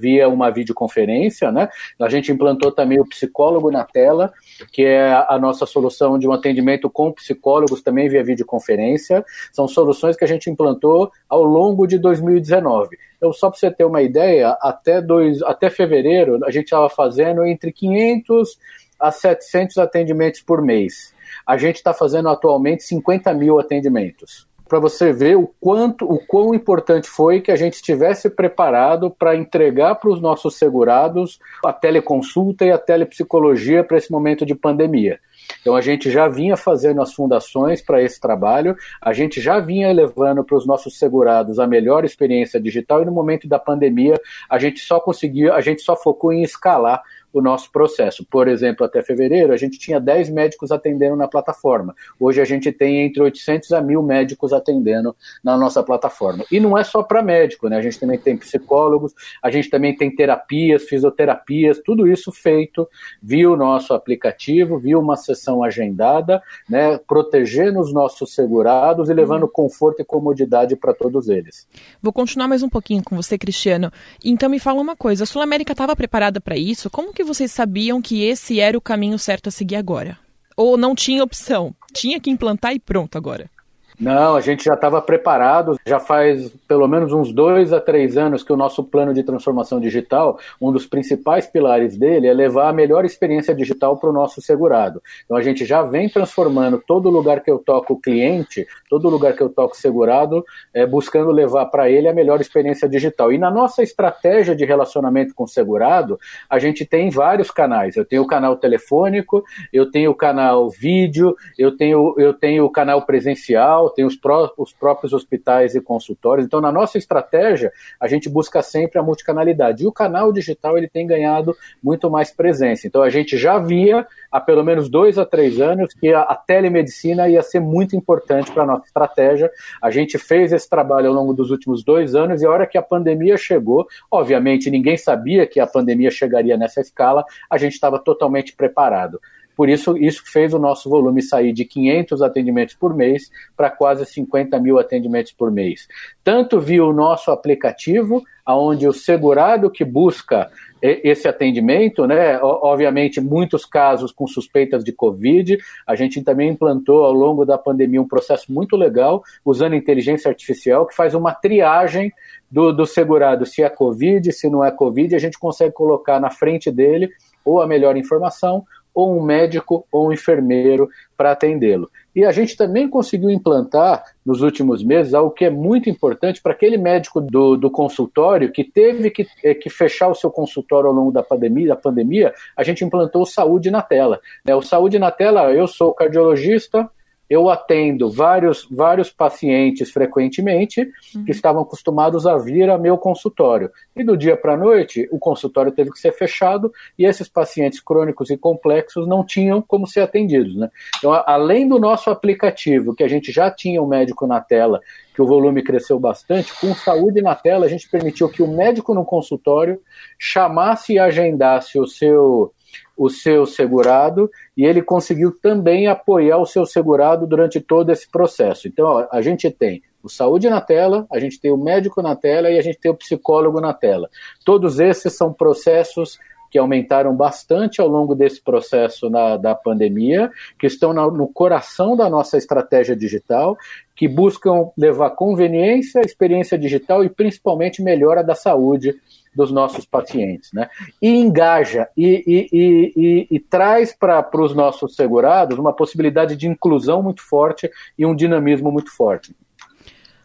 via 0.00 0.28
uma 0.28 0.50
videoconferência, 0.50 1.50
né? 1.52 1.68
A 2.00 2.08
gente 2.08 2.32
implantou 2.32 2.72
também 2.72 3.00
o 3.00 3.06
psicólogo 3.06 3.70
na 3.70 3.84
tela, 3.84 4.32
que 4.72 4.84
é 4.84 5.12
a 5.28 5.38
nossa 5.38 5.66
solução 5.66 6.18
de 6.18 6.26
um 6.26 6.32
atendimento 6.32 6.88
com 6.88 7.12
psicólogos 7.12 7.82
também 7.82 8.08
via 8.08 8.24
videoconferência. 8.24 9.24
São 9.52 9.66
soluções 9.66 10.16
que 10.16 10.24
a 10.24 10.28
gente 10.28 10.50
implantou 10.50 11.10
ao 11.28 11.42
longo 11.44 11.86
de 11.86 11.98
2019. 11.98 12.96
Então, 13.16 13.32
só 13.32 13.50
para 13.50 13.58
você 13.58 13.70
ter 13.70 13.84
uma 13.84 14.02
ideia, 14.02 14.56
até, 14.60 15.00
dois, 15.00 15.42
até 15.42 15.70
fevereiro 15.70 16.38
a 16.44 16.50
gente 16.50 16.64
estava 16.64 16.88
fazendo 16.88 17.44
entre 17.44 17.72
500 17.72 18.58
a 18.98 19.10
700 19.10 19.78
atendimentos 19.78 20.40
por 20.40 20.62
mês 20.62 21.14
a 21.46 21.56
gente 21.56 21.76
está 21.76 21.92
fazendo 21.92 22.28
atualmente 22.28 22.82
50 22.82 23.32
mil 23.34 23.58
atendimentos. 23.58 24.46
Para 24.68 24.80
você 24.80 25.12
ver 25.12 25.36
o 25.36 25.46
quanto, 25.60 26.04
o 26.04 26.18
quão 26.18 26.54
importante 26.54 27.08
foi 27.08 27.40
que 27.40 27.52
a 27.52 27.56
gente 27.56 27.74
estivesse 27.74 28.28
preparado 28.28 29.10
para 29.10 29.36
entregar 29.36 29.94
para 29.94 30.10
os 30.10 30.20
nossos 30.20 30.56
segurados 30.56 31.38
a 31.64 31.72
teleconsulta 31.72 32.64
e 32.64 32.72
a 32.72 32.78
telepsicologia 32.78 33.84
para 33.84 33.96
esse 33.96 34.10
momento 34.10 34.44
de 34.44 34.54
pandemia. 34.54 35.20
Então 35.60 35.76
a 35.76 35.80
gente 35.80 36.10
já 36.10 36.28
vinha 36.28 36.56
fazendo 36.56 37.00
as 37.00 37.12
fundações 37.12 37.80
para 37.80 38.02
esse 38.02 38.20
trabalho, 38.20 38.76
a 39.00 39.12
gente 39.12 39.40
já 39.40 39.60
vinha 39.60 39.92
levando 39.92 40.42
para 40.42 40.56
os 40.56 40.66
nossos 40.66 40.98
segurados 40.98 41.58
a 41.58 41.66
melhor 41.66 42.04
experiência 42.04 42.60
digital 42.60 43.02
e 43.02 43.04
no 43.04 43.12
momento 43.12 43.46
da 43.46 43.58
pandemia 43.58 44.20
a 44.48 44.58
gente 44.58 44.80
só 44.80 44.98
conseguiu, 44.98 45.52
a 45.52 45.60
gente 45.60 45.82
só 45.82 45.94
focou 45.96 46.32
em 46.32 46.42
escalar 46.42 47.02
o 47.38 47.42
nosso 47.42 47.70
processo. 47.70 48.24
Por 48.30 48.48
exemplo, 48.48 48.86
até 48.86 49.02
fevereiro, 49.02 49.52
a 49.52 49.58
gente 49.58 49.78
tinha 49.78 50.00
10 50.00 50.30
médicos 50.30 50.72
atendendo 50.72 51.16
na 51.16 51.28
plataforma. 51.28 51.94
Hoje 52.18 52.40
a 52.40 52.46
gente 52.46 52.72
tem 52.72 53.04
entre 53.04 53.22
800 53.22 53.72
a 53.72 53.82
1000 53.82 54.02
médicos 54.02 54.54
atendendo 54.54 55.14
na 55.44 55.54
nossa 55.54 55.82
plataforma. 55.82 56.46
E 56.50 56.58
não 56.58 56.78
é 56.78 56.82
só 56.82 57.02
para 57.02 57.22
médico, 57.22 57.68
né? 57.68 57.76
A 57.76 57.82
gente 57.82 58.00
também 58.00 58.18
tem 58.18 58.38
psicólogos, 58.38 59.12
a 59.42 59.50
gente 59.50 59.68
também 59.68 59.94
tem 59.94 60.14
terapias, 60.14 60.84
fisioterapias, 60.84 61.78
tudo 61.84 62.08
isso 62.08 62.32
feito 62.32 62.88
via 63.22 63.50
o 63.50 63.56
nosso 63.56 63.92
aplicativo, 63.92 64.78
via 64.78 64.98
uma 64.98 65.16
sessão 65.16 65.62
agendada, 65.62 66.42
né? 66.66 66.98
Protegendo 67.06 67.80
os 67.80 67.92
nossos 67.92 68.34
segurados 68.34 69.10
e 69.10 69.14
levando 69.14 69.46
conforto 69.46 70.00
e 70.00 70.04
comodidade 70.06 70.74
para 70.74 70.94
todos 70.94 71.28
eles. 71.28 71.68
Vou 72.02 72.14
continuar 72.14 72.48
mais 72.48 72.62
um 72.62 72.68
pouquinho 72.70 73.02
com 73.04 73.14
você, 73.14 73.36
Cristiano. 73.36 73.92
Então 74.24 74.48
me 74.48 74.58
fala 74.58 74.80
uma 74.80 74.96
coisa, 74.96 75.24
a 75.24 75.26
Sul 75.26 75.42
América 75.42 75.72
estava 75.72 75.94
preparada 75.94 76.40
para 76.40 76.56
isso? 76.56 76.88
Como 76.88 77.12
que 77.12 77.25
vocês 77.26 77.52
sabiam 77.52 78.00
que 78.00 78.22
esse 78.22 78.60
era 78.60 78.78
o 78.78 78.80
caminho 78.80 79.18
certo 79.18 79.48
a 79.48 79.52
seguir 79.52 79.76
agora? 79.76 80.18
Ou 80.56 80.76
não 80.78 80.94
tinha 80.94 81.22
opção? 81.22 81.74
Tinha 81.92 82.20
que 82.20 82.30
implantar 82.30 82.72
e 82.72 82.78
pronto 82.78 83.18
agora? 83.18 83.50
Não, 83.98 84.36
a 84.36 84.42
gente 84.42 84.62
já 84.64 84.74
estava 84.74 85.00
preparado. 85.00 85.78
Já 85.86 85.98
faz 85.98 86.50
pelo 86.68 86.86
menos 86.86 87.12
uns 87.12 87.32
dois 87.32 87.72
a 87.72 87.80
três 87.80 88.16
anos 88.18 88.42
que 88.42 88.52
o 88.52 88.56
nosso 88.56 88.84
plano 88.84 89.14
de 89.14 89.22
transformação 89.22 89.80
digital, 89.80 90.38
um 90.60 90.70
dos 90.70 90.86
principais 90.86 91.46
pilares 91.46 91.96
dele 91.96 92.26
é 92.26 92.34
levar 92.34 92.68
a 92.68 92.72
melhor 92.72 93.06
experiência 93.06 93.54
digital 93.54 93.96
para 93.96 94.10
o 94.10 94.12
nosso 94.12 94.42
segurado. 94.42 95.02
Então 95.24 95.36
a 95.36 95.42
gente 95.42 95.64
já 95.64 95.82
vem 95.82 96.10
transformando 96.10 96.82
todo 96.86 97.08
lugar 97.08 97.40
que 97.40 97.50
eu 97.50 97.58
toco 97.58 97.98
cliente, 97.98 98.66
todo 98.90 99.08
lugar 99.08 99.32
que 99.32 99.42
eu 99.42 99.48
toco 99.48 99.74
segurado, 99.76 100.44
é, 100.74 100.84
buscando 100.84 101.30
levar 101.30 101.66
para 101.66 101.88
ele 101.88 102.06
a 102.06 102.12
melhor 102.12 102.40
experiência 102.40 102.88
digital. 102.88 103.32
E 103.32 103.38
na 103.38 103.50
nossa 103.50 103.82
estratégia 103.82 104.54
de 104.54 104.64
relacionamento 104.66 105.34
com 105.34 105.44
o 105.44 105.48
segurado, 105.48 106.18
a 106.50 106.58
gente 106.58 106.84
tem 106.84 107.08
vários 107.08 107.50
canais. 107.50 107.96
Eu 107.96 108.04
tenho 108.04 108.22
o 108.22 108.26
canal 108.26 108.56
telefônico, 108.56 109.42
eu 109.72 109.90
tenho 109.90 110.10
o 110.10 110.14
canal 110.14 110.68
vídeo, 110.68 111.34
eu 111.58 111.74
tenho, 111.74 112.14
eu 112.18 112.34
tenho 112.34 112.64
o 112.66 112.70
canal 112.70 113.02
presencial 113.02 113.85
tem 113.90 114.04
os, 114.04 114.16
pró 114.16 114.52
os 114.56 114.72
próprios 114.72 115.12
hospitais 115.12 115.74
e 115.74 115.80
consultórios. 115.80 116.46
Então, 116.46 116.60
na 116.60 116.72
nossa 116.72 116.98
estratégia, 116.98 117.72
a 118.00 118.06
gente 118.06 118.28
busca 118.28 118.62
sempre 118.62 118.98
a 118.98 119.02
multicanalidade. 119.02 119.84
E 119.84 119.86
o 119.86 119.92
canal 119.92 120.32
digital 120.32 120.76
ele 120.76 120.88
tem 120.88 121.06
ganhado 121.06 121.56
muito 121.82 122.10
mais 122.10 122.30
presença. 122.30 122.86
Então, 122.86 123.02
a 123.02 123.10
gente 123.10 123.36
já 123.36 123.58
via 123.58 124.06
há 124.30 124.40
pelo 124.40 124.64
menos 124.64 124.88
dois 124.88 125.18
a 125.18 125.24
três 125.24 125.60
anos 125.60 125.94
que 125.94 126.12
a, 126.12 126.22
a 126.22 126.34
telemedicina 126.34 127.28
ia 127.28 127.42
ser 127.42 127.60
muito 127.60 127.96
importante 127.96 128.50
para 128.52 128.62
a 128.64 128.66
nossa 128.66 128.86
estratégia. 128.86 129.50
A 129.82 129.90
gente 129.90 130.18
fez 130.18 130.52
esse 130.52 130.68
trabalho 130.68 131.08
ao 131.08 131.14
longo 131.14 131.32
dos 131.32 131.50
últimos 131.50 131.84
dois 131.84 132.14
anos 132.14 132.42
e 132.42 132.46
a 132.46 132.50
hora 132.50 132.66
que 132.66 132.78
a 132.78 132.82
pandemia 132.82 133.36
chegou, 133.36 133.86
obviamente 134.10 134.70
ninguém 134.70 134.96
sabia 134.96 135.46
que 135.46 135.60
a 135.60 135.66
pandemia 135.66 136.10
chegaria 136.10 136.56
nessa 136.56 136.80
escala, 136.80 137.24
a 137.48 137.58
gente 137.58 137.72
estava 137.72 137.98
totalmente 137.98 138.54
preparado. 138.54 139.20
Por 139.56 139.68
isso, 139.68 139.96
isso 139.96 140.22
fez 140.26 140.52
o 140.52 140.58
nosso 140.58 140.90
volume 140.90 141.22
sair 141.22 141.52
de 141.52 141.64
500 141.64 142.20
atendimentos 142.20 142.74
por 142.74 142.94
mês 142.94 143.30
para 143.56 143.70
quase 143.70 144.04
50 144.04 144.60
mil 144.60 144.78
atendimentos 144.78 145.32
por 145.32 145.50
mês. 145.50 145.88
Tanto 146.22 146.60
via 146.60 146.84
o 146.84 146.92
nosso 146.92 147.30
aplicativo, 147.30 148.22
onde 148.46 148.86
o 148.86 148.92
segurado 148.92 149.70
que 149.70 149.84
busca 149.84 150.50
esse 150.82 151.26
atendimento, 151.26 152.06
né? 152.06 152.38
Obviamente, 152.40 153.20
muitos 153.20 153.64
casos 153.64 154.12
com 154.12 154.26
suspeitas 154.26 154.84
de 154.84 154.92
Covid. 154.92 155.58
A 155.86 155.96
gente 155.96 156.22
também 156.22 156.50
implantou 156.50 157.04
ao 157.04 157.12
longo 157.12 157.44
da 157.44 157.56
pandemia 157.56 158.00
um 158.00 158.06
processo 158.06 158.52
muito 158.52 158.76
legal, 158.76 159.24
usando 159.44 159.74
inteligência 159.74 160.28
artificial, 160.28 160.86
que 160.86 160.94
faz 160.94 161.14
uma 161.14 161.32
triagem 161.32 162.12
do, 162.50 162.72
do 162.72 162.86
segurado, 162.86 163.44
se 163.44 163.62
é 163.62 163.68
Covid, 163.68 164.32
se 164.32 164.48
não 164.48 164.64
é 164.64 164.70
Covid, 164.70 165.14
a 165.14 165.18
gente 165.18 165.38
consegue 165.38 165.72
colocar 165.72 166.20
na 166.20 166.30
frente 166.30 166.70
dele 166.70 167.10
ou 167.44 167.60
a 167.60 167.66
melhor 167.66 167.96
informação 167.96 168.64
ou 168.96 169.14
um 169.14 169.22
médico 169.22 169.86
ou 169.92 170.08
um 170.08 170.12
enfermeiro 170.12 170.88
para 171.18 171.32
atendê-lo. 171.32 171.90
E 172.14 172.24
a 172.24 172.32
gente 172.32 172.56
também 172.56 172.88
conseguiu 172.88 173.28
implantar 173.28 174.02
nos 174.24 174.40
últimos 174.40 174.82
meses 174.82 175.12
algo 175.12 175.30
que 175.30 175.44
é 175.44 175.50
muito 175.50 175.90
importante 175.90 176.40
para 176.40 176.52
aquele 176.52 176.78
médico 176.78 177.20
do, 177.20 177.58
do 177.58 177.70
consultório 177.70 178.50
que 178.50 178.64
teve 178.64 179.10
que, 179.10 179.26
é, 179.44 179.52
que, 179.52 179.68
fechar 179.68 180.08
o 180.08 180.14
seu 180.14 180.30
consultório 180.30 180.88
ao 180.88 180.94
longo 180.94 181.12
da 181.12 181.22
pandemia, 181.22 181.68
da 181.68 181.76
pandemia, 181.76 182.32
a 182.56 182.64
gente 182.64 182.82
implantou 182.82 183.20
o 183.20 183.26
Saúde 183.26 183.70
na 183.70 183.82
Tela. 183.82 184.18
Né? 184.42 184.54
O 184.54 184.62
Saúde 184.62 184.98
na 184.98 185.10
Tela, 185.10 185.52
eu 185.52 185.66
sou 185.66 185.92
cardiologista, 185.92 186.90
eu 187.28 187.48
atendo 187.48 188.10
vários, 188.10 188.66
vários 188.70 189.10
pacientes 189.10 189.90
frequentemente 189.90 190.88
uhum. 191.14 191.24
que 191.24 191.32
estavam 191.32 191.62
acostumados 191.62 192.26
a 192.26 192.36
vir 192.38 192.70
a 192.70 192.78
meu 192.78 192.96
consultório. 192.96 193.70
E 193.94 194.04
do 194.04 194.16
dia 194.16 194.36
para 194.36 194.54
a 194.54 194.56
noite, 194.56 195.08
o 195.10 195.18
consultório 195.18 195.72
teve 195.72 195.90
que 195.90 195.98
ser 195.98 196.12
fechado 196.12 196.72
e 196.98 197.04
esses 197.04 197.28
pacientes 197.28 197.80
crônicos 197.80 198.30
e 198.30 198.36
complexos 198.36 199.06
não 199.06 199.24
tinham 199.24 199.60
como 199.60 199.86
ser 199.86 200.00
atendidos. 200.00 200.54
Né? 200.56 200.70
Então, 200.98 201.12
além 201.26 201.68
do 201.68 201.78
nosso 201.78 202.10
aplicativo, 202.10 202.94
que 202.94 203.02
a 203.02 203.08
gente 203.08 203.32
já 203.32 203.50
tinha 203.50 203.82
o 203.82 203.86
um 203.86 203.88
médico 203.88 204.26
na 204.26 204.40
tela, 204.40 204.80
que 205.14 205.22
o 205.22 205.26
volume 205.26 205.62
cresceu 205.62 205.98
bastante, 205.98 206.52
com 206.60 206.74
saúde 206.74 207.22
na 207.22 207.34
tela, 207.34 207.64
a 207.64 207.68
gente 207.68 207.88
permitiu 207.88 208.28
que 208.28 208.42
o 208.42 208.48
médico 208.48 208.92
no 208.94 209.04
consultório 209.04 209.80
chamasse 210.18 210.92
e 210.92 210.98
agendasse 210.98 211.78
o 211.78 211.86
seu 211.86 212.52
o 212.96 213.10
seu 213.10 213.44
segurado 213.44 214.30
e 214.56 214.64
ele 214.64 214.82
conseguiu 214.82 215.32
também 215.32 215.86
apoiar 215.86 216.38
o 216.38 216.46
seu 216.46 216.64
segurado 216.64 217.26
durante 217.26 217.60
todo 217.60 217.90
esse 217.90 218.08
processo. 218.08 218.66
Então, 218.66 218.86
ó, 218.86 219.06
a 219.12 219.20
gente 219.20 219.50
tem 219.50 219.82
o 220.02 220.08
saúde 220.08 220.48
na 220.48 220.60
tela, 220.60 221.06
a 221.12 221.18
gente 221.18 221.40
tem 221.40 221.50
o 221.50 221.56
médico 221.56 222.00
na 222.00 222.14
tela 222.14 222.50
e 222.50 222.58
a 222.58 222.62
gente 222.62 222.78
tem 222.78 222.90
o 222.90 222.96
psicólogo 222.96 223.60
na 223.60 223.74
tela. 223.74 224.08
Todos 224.44 224.78
esses 224.78 225.12
são 225.12 225.32
processos 225.32 226.18
que 226.50 226.58
aumentaram 226.58 227.14
bastante 227.14 227.80
ao 227.80 227.88
longo 227.88 228.14
desse 228.14 228.40
processo 228.40 229.10
na, 229.10 229.36
da 229.36 229.54
pandemia, 229.54 230.30
que 230.58 230.66
estão 230.66 230.92
na, 230.92 231.06
no 231.10 231.28
coração 231.28 231.96
da 231.96 232.08
nossa 232.08 232.38
estratégia 232.38 232.96
digital, 232.96 233.56
que 233.94 234.06
buscam 234.06 234.70
levar 234.76 235.10
conveniência, 235.10 236.00
experiência 236.00 236.56
digital 236.56 237.04
e 237.04 237.10
principalmente 237.10 237.82
melhora 237.82 238.22
da 238.22 238.34
saúde 238.34 238.94
dos 239.36 239.52
nossos 239.52 239.84
pacientes, 239.84 240.50
né? 240.52 240.68
E 241.00 241.08
engaja 241.08 241.88
e, 241.96 242.24
e, 242.26 242.90
e, 242.96 243.26
e 243.30 243.38
traz 243.38 243.94
para 243.94 244.26
os 244.34 244.54
nossos 244.54 244.96
segurados 244.96 245.58
uma 245.58 245.74
possibilidade 245.74 246.34
de 246.34 246.48
inclusão 246.48 247.02
muito 247.02 247.22
forte 247.22 247.70
e 247.98 248.06
um 248.06 248.16
dinamismo 248.16 248.72
muito 248.72 248.90
forte. 248.90 249.36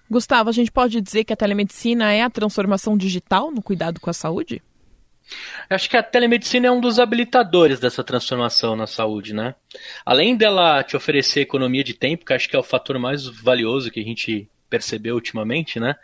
Gustavo, 0.09 0.49
a 0.49 0.53
gente 0.53 0.71
pode 0.71 0.99
dizer 1.01 1.25
que 1.25 1.33
a 1.33 1.37
telemedicina 1.37 2.11
é 2.11 2.21
a 2.21 2.29
transformação 2.29 2.97
digital 2.97 3.51
no 3.51 3.61
cuidado 3.61 3.99
com 3.99 4.09
a 4.09 4.13
saúde? 4.13 4.61
Acho 5.69 5.89
que 5.89 5.95
a 5.95 6.03
telemedicina 6.03 6.67
é 6.67 6.71
um 6.71 6.81
dos 6.81 6.99
habilitadores 6.99 7.79
dessa 7.79 8.03
transformação 8.03 8.75
na 8.75 8.87
saúde, 8.87 9.33
né? 9.33 9.55
Além 10.05 10.35
dela 10.35 10.83
te 10.83 10.97
oferecer 10.97 11.41
economia 11.41 11.83
de 11.83 11.93
tempo, 11.93 12.25
que 12.25 12.33
acho 12.33 12.49
que 12.49 12.55
é 12.55 12.59
o 12.59 12.63
fator 12.63 12.99
mais 12.99 13.25
valioso 13.25 13.91
que 13.91 14.01
a 14.01 14.03
gente 14.03 14.49
percebeu 14.69 15.15
ultimamente, 15.15 15.79
né? 15.79 15.95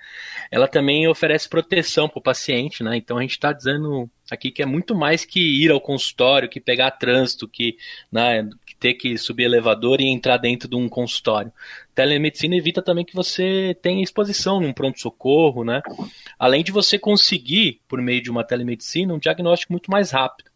Ela 0.52 0.68
também 0.68 1.08
oferece 1.08 1.50
proteção 1.50 2.08
para 2.08 2.20
o 2.20 2.22
paciente, 2.22 2.84
né? 2.84 2.98
Então 2.98 3.18
a 3.18 3.22
gente 3.22 3.32
está 3.32 3.52
dizendo 3.52 4.10
aqui 4.30 4.52
que 4.52 4.62
é 4.62 4.66
muito 4.66 4.96
mais 4.96 5.26
que 5.26 5.40
ir 5.40 5.72
ao 5.72 5.80
consultório, 5.80 6.50
que 6.50 6.60
pegar 6.60 6.92
trânsito, 6.92 7.48
que, 7.48 7.78
né, 8.12 8.48
que 8.66 8.76
ter 8.76 8.94
que 8.94 9.18
subir 9.18 9.44
elevador 9.44 10.02
e 10.02 10.08
entrar 10.08 10.38
dentro 10.38 10.68
de 10.68 10.76
um 10.76 10.90
consultório. 10.90 11.52
Telemedicina 11.96 12.56
evita 12.56 12.82
também 12.82 13.06
que 13.06 13.16
você 13.16 13.78
tenha 13.82 14.04
exposição 14.04 14.60
num 14.60 14.74
pronto-socorro, 14.74 15.64
né? 15.64 15.82
Além 16.38 16.64
de 16.64 16.72
você 16.72 17.00
conseguir, 17.00 17.82
por 17.88 18.02
meio 18.02 18.22
de 18.22 18.30
uma 18.30 18.44
telemedicina, 18.44 19.14
um 19.14 19.20
diagnóstico 19.20 19.74
muito 19.74 19.90
mais 19.90 20.12
rápido. 20.12 20.52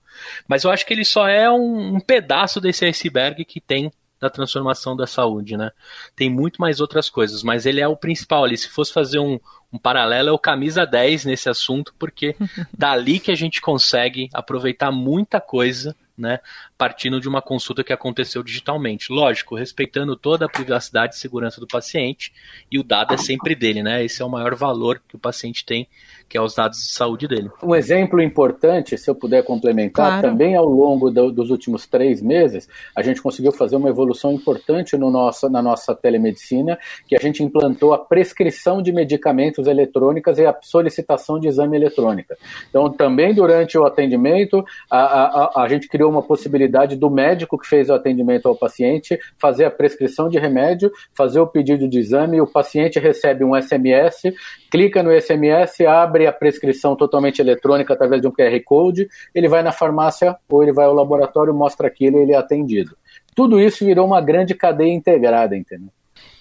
Mas 0.48 0.64
eu 0.64 0.72
acho 0.72 0.86
que 0.86 0.94
ele 0.94 1.06
só 1.06 1.28
é 1.28 1.50
um, 1.50 1.96
um 1.96 2.00
pedaço 2.00 2.60
desse 2.60 2.86
iceberg 2.86 3.44
que 3.46 3.60
tem 3.60 3.92
da 4.22 4.30
transformação 4.30 4.96
da 4.96 5.08
saúde, 5.08 5.58
né? 5.58 5.72
Tem 6.16 6.30
muito 6.30 6.62
mais 6.62 6.80
outras 6.80 7.10
coisas, 7.10 7.42
mas 7.42 7.66
ele 7.66 7.82
é 7.82 7.88
o 7.88 7.98
principal 7.98 8.44
ali. 8.44 8.56
Se 8.56 8.70
fosse 8.70 8.94
fazer 8.94 9.18
um, 9.18 9.40
um 9.74 9.80
paralelo, 9.80 10.30
é 10.30 10.32
o 10.32 10.38
camisa 10.38 10.86
10 10.86 11.26
nesse 11.26 11.50
assunto, 11.50 11.94
porque 11.98 12.36
dali 12.72 13.20
que 13.20 13.32
a 13.32 13.36
gente 13.36 13.60
consegue 13.60 14.30
aproveitar 14.32 14.92
muita 14.92 15.42
coisa 15.42 15.96
né, 16.22 16.40
partindo 16.78 17.20
de 17.20 17.28
uma 17.28 17.42
consulta 17.42 17.84
que 17.84 17.92
aconteceu 17.92 18.44
digitalmente. 18.44 19.12
Lógico, 19.12 19.56
respeitando 19.56 20.16
toda 20.16 20.46
a 20.46 20.50
privacidade 20.50 21.16
e 21.16 21.18
segurança 21.18 21.60
do 21.60 21.66
paciente, 21.66 22.32
e 22.70 22.78
o 22.78 22.84
dado 22.84 23.16
é 23.16 23.18
sempre 23.18 23.56
dele, 23.56 23.82
né? 23.82 24.06
Esse 24.06 24.22
é 24.22 24.26
o 24.26 24.30
maior 24.30 24.54
valor 24.54 25.02
que 25.08 25.16
o 25.16 25.20
paciente 25.20 25.66
tem, 25.66 25.88
que 26.32 26.38
é 26.38 26.42
os 26.42 26.56
dados 26.56 26.80
de 26.80 26.88
saúde 26.88 27.28
dele. 27.28 27.52
Um 27.62 27.76
exemplo 27.76 28.22
importante, 28.22 28.98
se 28.98 29.10
eu 29.10 29.14
puder 29.14 29.44
complementar, 29.44 30.22
claro. 30.22 30.30
também 30.30 30.56
ao 30.56 30.66
longo 30.66 31.12
do, 31.12 31.30
dos 31.30 31.50
últimos 31.50 31.86
três 31.86 32.22
meses, 32.22 32.70
a 32.96 33.02
gente 33.02 33.22
conseguiu 33.22 33.52
fazer 33.52 33.76
uma 33.76 33.90
evolução 33.90 34.32
importante 34.32 34.96
no 34.96 35.12
nosso, 35.12 35.50
na 35.50 35.62
nossa 35.62 35.94
telemedicina, 35.94 36.80
que 37.06 37.18
a 37.18 37.20
gente 37.20 37.44
implantou 37.44 37.94
a 37.94 37.98
prescrição 37.98 38.82
de 38.82 38.94
medicamentos 38.94 39.68
eletrônicas 39.68 40.38
e 40.38 40.46
a 40.46 40.58
solicitação 40.62 41.38
de 41.38 41.50
exame 41.50 41.76
eletrônica. 41.76 42.38
Então, 42.70 42.90
também 42.90 43.34
durante 43.34 43.78
o 43.78 43.84
atendimento, 43.84 44.64
a, 44.90 45.00
a, 45.00 45.64
a 45.64 45.68
gente 45.68 45.90
criou 45.90 46.10
uma 46.10 46.24
possibilidade 46.24 46.96
do 46.96 47.10
médico 47.10 47.58
que 47.58 47.68
fez 47.68 47.90
o 47.90 47.94
atendimento 47.94 48.48
ao 48.48 48.56
paciente 48.56 49.20
fazer 49.38 49.66
a 49.66 49.72
prescrição 49.72 50.30
de 50.30 50.40
remédio, 50.40 50.90
fazer 51.14 51.42
o 51.42 51.48
pedido 51.48 51.90
de 51.90 52.00
exame, 52.00 52.40
o 52.40 52.48
paciente 52.48 53.00
recebe 53.00 53.44
um 53.44 53.62
SMS, 53.62 54.34
clica 54.72 55.04
no 55.04 55.12
SMS, 55.12 55.82
abre 55.82 56.21
a 56.28 56.34
prescrição 56.34 56.96
totalmente 56.96 57.40
eletrônica 57.40 57.94
através 57.94 58.22
de 58.22 58.28
um 58.28 58.32
QR 58.32 58.60
Code, 58.64 59.08
ele 59.34 59.48
vai 59.48 59.64
na 59.64 59.72
farmácia 59.72 60.36
ou 60.50 60.64
ele 60.64 60.74
vai 60.74 60.86
ao 60.86 60.94
laboratório, 60.94 61.54
mostra 61.54 61.88
aquilo 61.88 62.18
e 62.18 62.22
ele 62.22 62.34
é 62.34 62.38
atendido. 62.38 62.96
Tudo 63.36 63.60
isso 63.60 63.86
virou 63.86 64.06
uma 64.06 64.22
grande 64.22 64.54
cadeia 64.54 64.94
integrada, 64.94 65.56
entendeu? 65.56 65.90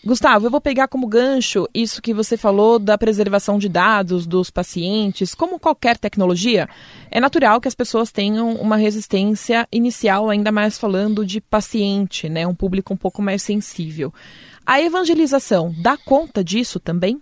Gustavo, 0.03 0.47
eu 0.47 0.51
vou 0.51 0.63
pegar 0.63 0.89
como 0.89 1.07
gancho 1.07 1.69
isso 1.75 2.01
que 2.01 2.15
você 2.15 2.35
falou 2.35 2.79
da 2.79 2.97
preservação 2.97 3.59
de 3.59 3.69
dados 3.69 4.27
dos 4.27 4.51
pacientes. 4.51 5.35
Como 5.35 5.61
qualquer 5.61 5.99
tecnologia, 5.99 6.67
é 7.11 7.21
natural 7.21 7.61
que 7.61 7.69
as 7.69 7.75
pessoas 7.75 8.11
tenham 8.11 8.55
uma 8.55 8.77
resistência 8.77 9.69
inicial, 9.71 10.31
ainda 10.31 10.51
mais 10.51 10.79
falando 10.79 11.25
de 11.25 11.39
paciente, 11.41 12.31
né? 12.31 12.47
Um 12.47 12.55
público 12.55 12.95
um 12.95 12.97
pouco 12.97 13.21
mais 13.21 13.43
sensível. 13.43 14.13
A 14.65 14.81
evangelização 14.81 15.75
dá 15.83 15.99
conta 15.99 16.43
disso 16.43 16.81
também? 16.81 17.21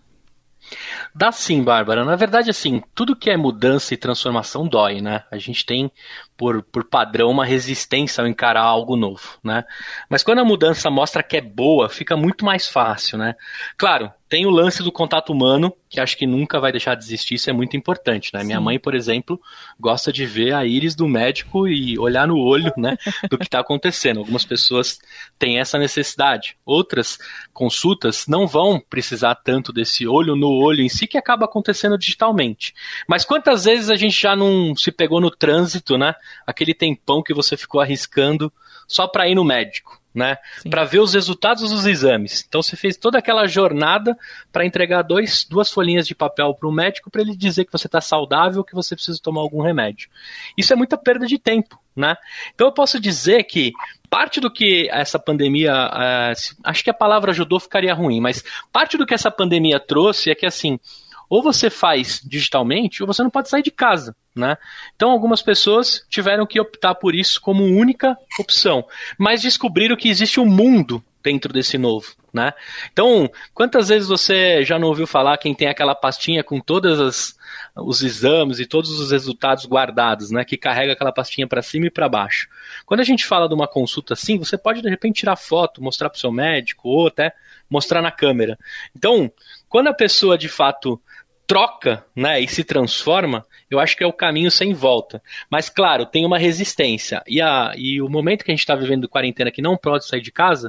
Dá 1.15 1.33
sim, 1.33 1.62
Bárbara. 1.62 2.05
Na 2.05 2.17
verdade, 2.17 2.50
assim, 2.50 2.83
tudo 2.95 3.17
que 3.17 3.31
é 3.31 3.37
mudança 3.37 3.95
e 3.95 3.97
transformação 3.97 4.67
dói, 4.69 5.00
né? 5.00 5.25
A 5.31 5.38
gente 5.38 5.65
tem 5.65 5.91
por, 6.38 6.62
por 6.62 6.85
padrão, 6.85 7.30
uma 7.30 7.45
resistência 7.45 8.23
ao 8.23 8.28
encarar 8.28 8.62
algo 8.62 8.97
novo, 8.97 9.38
né? 9.42 9.64
Mas 10.09 10.23
quando 10.23 10.38
a 10.38 10.45
mudança 10.45 10.88
mostra 10.88 11.21
que 11.21 11.37
é 11.37 11.40
boa, 11.40 11.88
fica 11.88 12.16
muito 12.16 12.45
mais 12.45 12.68
fácil, 12.68 13.18
né? 13.18 13.35
Claro, 13.76 14.12
tem 14.28 14.45
o 14.45 14.50
lance 14.50 14.83
do 14.83 14.92
contato 14.92 15.33
humano, 15.33 15.75
que 15.88 15.99
acho 15.99 16.16
que 16.16 16.26
nunca 16.26 16.61
vai 16.61 16.71
deixar 16.71 16.95
de 16.95 17.02
existir, 17.02 17.37
isso 17.37 17.49
é 17.49 17.52
muito 17.52 17.76
importante, 17.76 18.30
né? 18.35 18.40
Sim. 18.40 18.47
Minha 18.47 18.61
mãe, 18.61 18.78
por 18.78 18.95
exemplo, 18.95 19.40
gosta 19.80 20.12
de 20.12 20.26
ver 20.26 20.52
a 20.52 20.66
íris 20.66 20.95
do 20.95 21.09
médico 21.09 21.66
e 21.66 21.99
olhar 21.99 22.28
no 22.28 22.38
olho, 22.38 22.73
né, 22.76 22.97
do 23.30 23.38
que 23.38 23.47
está 23.47 23.59
acontecendo. 23.59 24.21
Algumas 24.21 24.45
pessoas 24.45 24.99
têm 25.38 25.59
essa 25.59 25.78
necessidade. 25.78 26.57
Outras 26.64 27.18
consultas 27.54 28.26
não 28.28 28.47
vão 28.47 28.78
precisar 28.78 29.35
tanto 29.35 29.73
desse 29.73 30.07
olho 30.07 30.37
no 30.37 30.50
olho 30.50 30.83
em 30.83 30.90
si, 30.90 31.07
que 31.07 31.16
acaba 31.16 31.47
acontecendo 31.47 31.97
digitalmente. 31.97 32.75
Mas 33.09 33.25
quantas 33.25 33.64
vezes 33.64 33.88
a 33.88 33.97
gente 33.97 34.21
já 34.21 34.37
não 34.37 34.76
se 34.76 34.92
pegou 34.92 35.23
no 35.23 35.30
trânsito, 35.30 35.97
né? 35.97 36.14
Aquele 36.47 36.75
tempão 36.75 37.23
que 37.23 37.35
você 37.35 37.56
ficou 37.56 37.80
arriscando 37.80 38.52
só 38.87 39.06
para 39.06 39.28
ir 39.28 39.35
no 39.35 39.44
médico, 39.44 40.00
né? 40.14 40.38
Para 40.68 40.85
ver 40.85 41.00
os 41.00 41.12
resultados 41.12 41.70
dos 41.70 41.85
exames. 41.85 42.44
Então 42.49 42.62
você 42.62 42.75
fez 42.75 42.97
toda 42.97 43.18
aquela 43.18 43.47
jornada 43.47 44.16
para 44.50 44.64
entregar 44.64 45.02
dois, 45.02 45.44
duas 45.44 45.70
folhinhas 45.70 46.06
de 46.06 46.14
papel 46.14 46.54
para 46.54 46.68
o 46.68 46.73
médico 46.73 47.11
para 47.11 47.20
ele 47.20 47.37
dizer 47.37 47.66
que 47.66 47.73
você 47.73 47.87
está 47.87 48.00
saudável 48.00 48.64
que 48.64 48.75
você 48.75 48.94
precisa 48.94 49.20
tomar 49.23 49.42
algum 49.42 49.61
remédio. 49.61 50.08
Isso 50.56 50.73
é 50.73 50.76
muita 50.76 50.97
perda 50.97 51.26
de 51.26 51.38
tempo, 51.38 51.78
né? 51.94 52.16
Então 52.54 52.66
eu 52.66 52.73
posso 52.73 52.99
dizer 52.99 53.44
que 53.44 53.73
parte 54.08 54.40
do 54.40 54.50
que 54.50 54.88
essa 54.90 55.18
pandemia, 55.18 55.73
uh, 55.73 56.56
acho 56.64 56.82
que 56.82 56.90
a 56.90 56.94
palavra 56.94 57.30
ajudou 57.30 57.61
ficaria 57.61 57.92
ruim, 57.92 58.20
mas 58.20 58.42
parte 58.73 58.97
do 58.97 59.04
que 59.04 59.12
essa 59.12 59.30
pandemia 59.30 59.78
trouxe 59.78 60.30
é 60.30 60.35
que 60.35 60.47
assim 60.47 60.80
ou 61.28 61.42
você 61.42 61.68
faz 61.68 62.20
digitalmente 62.25 63.02
ou 63.02 63.06
você 63.06 63.23
não 63.23 63.30
pode 63.30 63.49
sair 63.49 63.62
de 63.62 63.70
casa. 63.70 64.16
Né? 64.35 64.56
Então, 64.94 65.11
algumas 65.11 65.42
pessoas 65.42 66.04
tiveram 66.08 66.47
que 66.47 66.61
optar 66.61 66.94
por 66.94 67.14
isso 67.14 67.40
como 67.40 67.64
única 67.64 68.16
opção, 68.38 68.85
mas 69.18 69.42
descobriram 69.42 69.97
que 69.97 70.08
existe 70.08 70.38
um 70.38 70.47
mundo 70.47 71.02
dentro 71.23 71.53
desse 71.53 71.79
novo. 71.79 72.15
Né? 72.33 72.53
Então, 72.93 73.31
quantas 73.55 73.89
vezes 73.89 74.09
você 74.09 74.63
já 74.63 74.79
não 74.79 74.89
ouviu 74.89 75.07
falar 75.07 75.39
quem 75.39 75.55
tem 75.55 75.67
aquela 75.67 75.95
pastinha 75.95 76.45
com 76.45 76.61
todos 76.61 77.35
os 77.75 78.03
exames 78.03 78.61
e 78.61 78.67
todos 78.67 79.01
os 79.01 79.11
resultados 79.11 79.65
guardados, 79.65 80.31
né? 80.31 80.45
Que 80.45 80.57
carrega 80.57 80.93
aquela 80.93 81.13
pastinha 81.13 81.47
para 81.47 81.63
cima 81.63 81.87
e 81.87 81.91
para 81.91 82.09
baixo. 82.09 82.49
Quando 82.85 83.01
a 83.01 83.05
gente 83.05 83.25
fala 83.25 83.49
de 83.49 83.55
uma 83.55 83.67
consulta 83.67 84.13
assim, 84.13 84.39
você 84.39 84.59
pode 84.59 84.83
de 84.83 84.91
repente 84.91 85.21
tirar 85.21 85.37
foto, 85.37 85.83
mostrar 85.83 86.11
para 86.11 86.17
o 86.17 86.21
seu 86.21 86.31
médico 86.31 86.89
ou 86.89 87.07
até 87.07 87.33
mostrar 87.69 88.03
na 88.03 88.11
câmera. 88.11 88.59
Então, 88.95 89.33
quando 89.69 89.89
a 89.89 89.95
pessoa 89.95 90.37
de 90.37 90.49
fato 90.49 91.01
troca, 91.49 92.05
né, 92.14 92.38
e 92.38 92.47
se 92.47 92.62
transforma, 92.62 93.45
eu 93.71 93.81
acho 93.81 93.97
que 93.97 94.05
é 94.05 94.07
o 94.07 94.12
caminho 94.12 94.50
sem 94.50 94.75
volta. 94.75 95.23
Mas, 95.50 95.71
claro, 95.71 96.05
tem 96.05 96.26
uma 96.26 96.37
resistência. 96.37 97.23
E, 97.26 97.40
a, 97.40 97.73
e 97.75 98.02
o 98.02 98.09
momento 98.09 98.45
que 98.45 98.50
a 98.50 98.55
gente 98.55 98.61
está 98.61 98.75
vivendo 98.75 99.02
de 99.02 99.09
quarentena, 99.09 99.50
que 99.50 99.62
não 99.62 99.75
pode 99.75 100.07
sair 100.07 100.21
de 100.21 100.31
casa, 100.31 100.69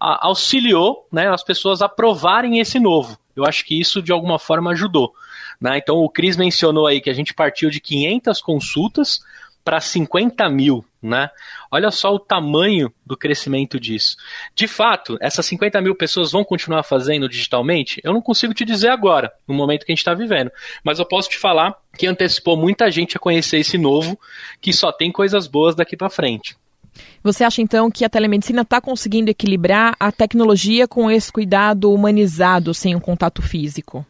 a, 0.00 0.26
auxiliou 0.26 1.06
né, 1.12 1.28
as 1.28 1.44
pessoas 1.44 1.82
a 1.82 1.90
provarem 1.90 2.58
esse 2.58 2.80
novo. 2.80 3.18
Eu 3.36 3.44
acho 3.44 3.66
que 3.66 3.78
isso, 3.78 4.00
de 4.00 4.12
alguma 4.12 4.38
forma, 4.38 4.70
ajudou. 4.70 5.12
Né? 5.60 5.76
Então, 5.76 5.96
o 5.96 6.08
Cris 6.08 6.38
mencionou 6.38 6.86
aí 6.86 7.02
que 7.02 7.10
a 7.10 7.14
gente 7.14 7.34
partiu 7.34 7.68
de 7.68 7.78
500 7.78 8.40
consultas 8.40 9.20
para 9.64 9.80
50 9.80 10.48
mil, 10.50 10.84
né? 11.02 11.30
Olha 11.70 11.90
só 11.90 12.14
o 12.14 12.18
tamanho 12.18 12.92
do 13.04 13.16
crescimento 13.16 13.80
disso. 13.80 14.16
De 14.54 14.68
fato, 14.68 15.16
essas 15.20 15.46
50 15.46 15.80
mil 15.80 15.94
pessoas 15.94 16.32
vão 16.32 16.44
continuar 16.44 16.82
fazendo 16.82 17.28
digitalmente? 17.28 18.00
Eu 18.04 18.12
não 18.12 18.20
consigo 18.20 18.52
te 18.52 18.64
dizer 18.64 18.88
agora, 18.88 19.32
no 19.48 19.54
momento 19.54 19.86
que 19.86 19.92
a 19.92 19.94
gente 19.94 20.00
está 20.00 20.12
vivendo. 20.12 20.50
Mas 20.84 20.98
eu 20.98 21.06
posso 21.06 21.30
te 21.30 21.38
falar 21.38 21.74
que 21.96 22.06
antecipou 22.06 22.56
muita 22.56 22.90
gente 22.90 23.16
a 23.16 23.20
conhecer 23.20 23.58
esse 23.58 23.78
novo, 23.78 24.18
que 24.60 24.72
só 24.72 24.92
tem 24.92 25.10
coisas 25.10 25.46
boas 25.46 25.74
daqui 25.74 25.96
para 25.96 26.10
frente. 26.10 26.56
Você 27.22 27.42
acha 27.42 27.62
então 27.62 27.90
que 27.90 28.04
a 28.04 28.10
telemedicina 28.10 28.62
está 28.62 28.80
conseguindo 28.80 29.30
equilibrar 29.30 29.96
a 29.98 30.12
tecnologia 30.12 30.86
com 30.86 31.10
esse 31.10 31.32
cuidado 31.32 31.92
humanizado 31.92 32.74
sem 32.74 32.94
um 32.94 33.00
contato 33.00 33.40
físico? 33.42 34.06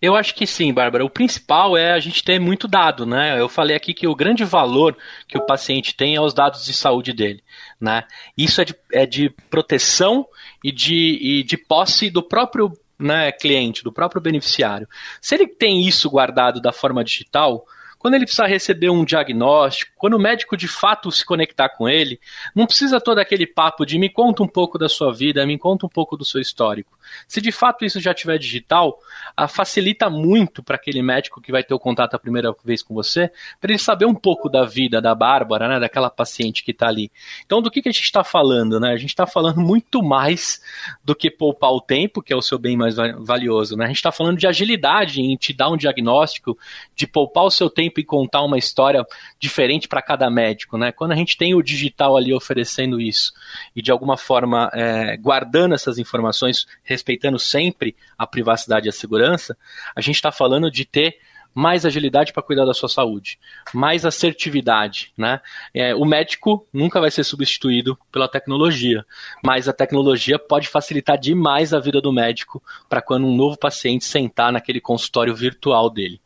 Eu 0.00 0.14
acho 0.16 0.34
que 0.34 0.46
sim, 0.46 0.72
Bárbara. 0.72 1.04
O 1.04 1.10
principal 1.10 1.76
é 1.76 1.92
a 1.92 1.98
gente 1.98 2.24
ter 2.24 2.38
muito 2.38 2.66
dado, 2.66 3.06
né? 3.06 3.40
Eu 3.40 3.48
falei 3.48 3.76
aqui 3.76 3.94
que 3.94 4.06
o 4.06 4.14
grande 4.14 4.44
valor 4.44 4.96
que 5.26 5.38
o 5.38 5.44
paciente 5.46 5.94
tem 5.94 6.16
é 6.16 6.20
os 6.20 6.34
dados 6.34 6.64
de 6.64 6.72
saúde 6.72 7.12
dele, 7.12 7.42
né? 7.80 8.04
Isso 8.36 8.60
é 8.60 8.64
de, 8.64 8.74
é 8.92 9.06
de 9.06 9.30
proteção 9.50 10.26
e 10.62 10.72
de, 10.72 11.18
e 11.20 11.42
de 11.42 11.56
posse 11.56 12.10
do 12.10 12.22
próprio 12.22 12.72
né, 12.98 13.32
cliente, 13.32 13.82
do 13.82 13.92
próprio 13.92 14.20
beneficiário. 14.20 14.86
Se 15.20 15.34
ele 15.34 15.46
tem 15.46 15.86
isso 15.86 16.10
guardado 16.10 16.60
da 16.60 16.72
forma 16.72 17.02
digital, 17.02 17.64
quando 18.00 18.14
ele 18.14 18.24
precisar 18.24 18.46
receber 18.46 18.88
um 18.88 19.04
diagnóstico, 19.04 19.92
quando 19.94 20.14
o 20.14 20.18
médico 20.18 20.56
de 20.56 20.66
fato 20.66 21.12
se 21.12 21.22
conectar 21.22 21.68
com 21.68 21.86
ele, 21.86 22.18
não 22.56 22.64
precisa 22.64 22.98
todo 22.98 23.18
aquele 23.18 23.46
papo 23.46 23.84
de 23.84 23.98
me 23.98 24.08
conta 24.08 24.42
um 24.42 24.48
pouco 24.48 24.78
da 24.78 24.88
sua 24.88 25.12
vida, 25.12 25.44
me 25.44 25.58
conta 25.58 25.84
um 25.84 25.88
pouco 25.88 26.16
do 26.16 26.24
seu 26.24 26.40
histórico. 26.40 26.98
Se 27.28 27.42
de 27.42 27.52
fato 27.52 27.84
isso 27.84 28.00
já 28.00 28.14
tiver 28.14 28.38
digital, 28.38 28.98
a, 29.36 29.46
facilita 29.46 30.08
muito 30.08 30.62
para 30.62 30.76
aquele 30.76 31.02
médico 31.02 31.42
que 31.42 31.52
vai 31.52 31.62
ter 31.62 31.74
o 31.74 31.78
contato 31.78 32.14
a 32.14 32.18
primeira 32.18 32.54
vez 32.64 32.82
com 32.82 32.94
você, 32.94 33.30
para 33.60 33.70
ele 33.70 33.78
saber 33.78 34.06
um 34.06 34.14
pouco 34.14 34.48
da 34.48 34.64
vida 34.64 34.98
da 34.98 35.14
Bárbara, 35.14 35.68
né, 35.68 35.78
daquela 35.78 36.08
paciente 36.08 36.64
que 36.64 36.70
está 36.70 36.88
ali. 36.88 37.12
Então, 37.44 37.60
do 37.60 37.70
que, 37.70 37.82
que 37.82 37.90
a 37.90 37.92
gente 37.92 38.02
está 38.02 38.24
falando? 38.24 38.80
Né? 38.80 38.92
A 38.92 38.96
gente 38.96 39.10
está 39.10 39.26
falando 39.26 39.60
muito 39.60 40.02
mais 40.02 40.62
do 41.04 41.14
que 41.14 41.30
poupar 41.30 41.70
o 41.70 41.82
tempo, 41.82 42.22
que 42.22 42.32
é 42.32 42.36
o 42.36 42.40
seu 42.40 42.58
bem 42.58 42.78
mais 42.78 42.96
valioso. 42.96 43.76
Né? 43.76 43.84
A 43.84 43.88
gente 43.88 43.96
está 43.96 44.10
falando 44.10 44.38
de 44.38 44.46
agilidade 44.46 45.20
em 45.20 45.36
te 45.36 45.52
dar 45.52 45.68
um 45.68 45.76
diagnóstico, 45.76 46.56
de 46.96 47.06
poupar 47.06 47.44
o 47.44 47.50
seu 47.50 47.68
tempo 47.68 47.89
e 47.98 48.04
contar 48.04 48.42
uma 48.42 48.58
história 48.58 49.04
diferente 49.38 49.88
para 49.88 50.02
cada 50.02 50.30
médico. 50.30 50.78
Né? 50.78 50.92
Quando 50.92 51.12
a 51.12 51.16
gente 51.16 51.36
tem 51.36 51.54
o 51.54 51.62
digital 51.62 52.16
ali 52.16 52.32
oferecendo 52.32 53.00
isso 53.00 53.32
e 53.74 53.82
de 53.82 53.90
alguma 53.90 54.16
forma 54.16 54.70
é, 54.72 55.16
guardando 55.16 55.74
essas 55.74 55.98
informações, 55.98 56.66
respeitando 56.84 57.38
sempre 57.38 57.96
a 58.16 58.26
privacidade 58.26 58.86
e 58.86 58.90
a 58.90 58.92
segurança, 58.92 59.56
a 59.96 60.00
gente 60.00 60.16
está 60.16 60.30
falando 60.30 60.70
de 60.70 60.84
ter 60.84 61.18
mais 61.54 61.84
agilidade 61.84 62.32
para 62.32 62.42
cuidar 62.42 62.64
da 62.64 62.74
sua 62.74 62.88
saúde, 62.88 63.38
mais 63.72 64.06
assertividade, 64.06 65.12
né? 65.16 65.40
É, 65.74 65.94
o 65.94 66.04
médico 66.04 66.66
nunca 66.72 67.00
vai 67.00 67.10
ser 67.10 67.24
substituído 67.24 67.98
pela 68.10 68.28
tecnologia, 68.28 69.04
mas 69.44 69.68
a 69.68 69.72
tecnologia 69.72 70.38
pode 70.38 70.68
facilitar 70.68 71.18
demais 71.18 71.74
a 71.74 71.80
vida 71.80 72.00
do 72.00 72.12
médico 72.12 72.62
para 72.88 73.02
quando 73.02 73.26
um 73.26 73.36
novo 73.36 73.58
paciente 73.58 74.04
sentar 74.04 74.52
naquele 74.52 74.80
consultório 74.80 75.34
virtual 75.34 75.90
dele. 75.90 76.20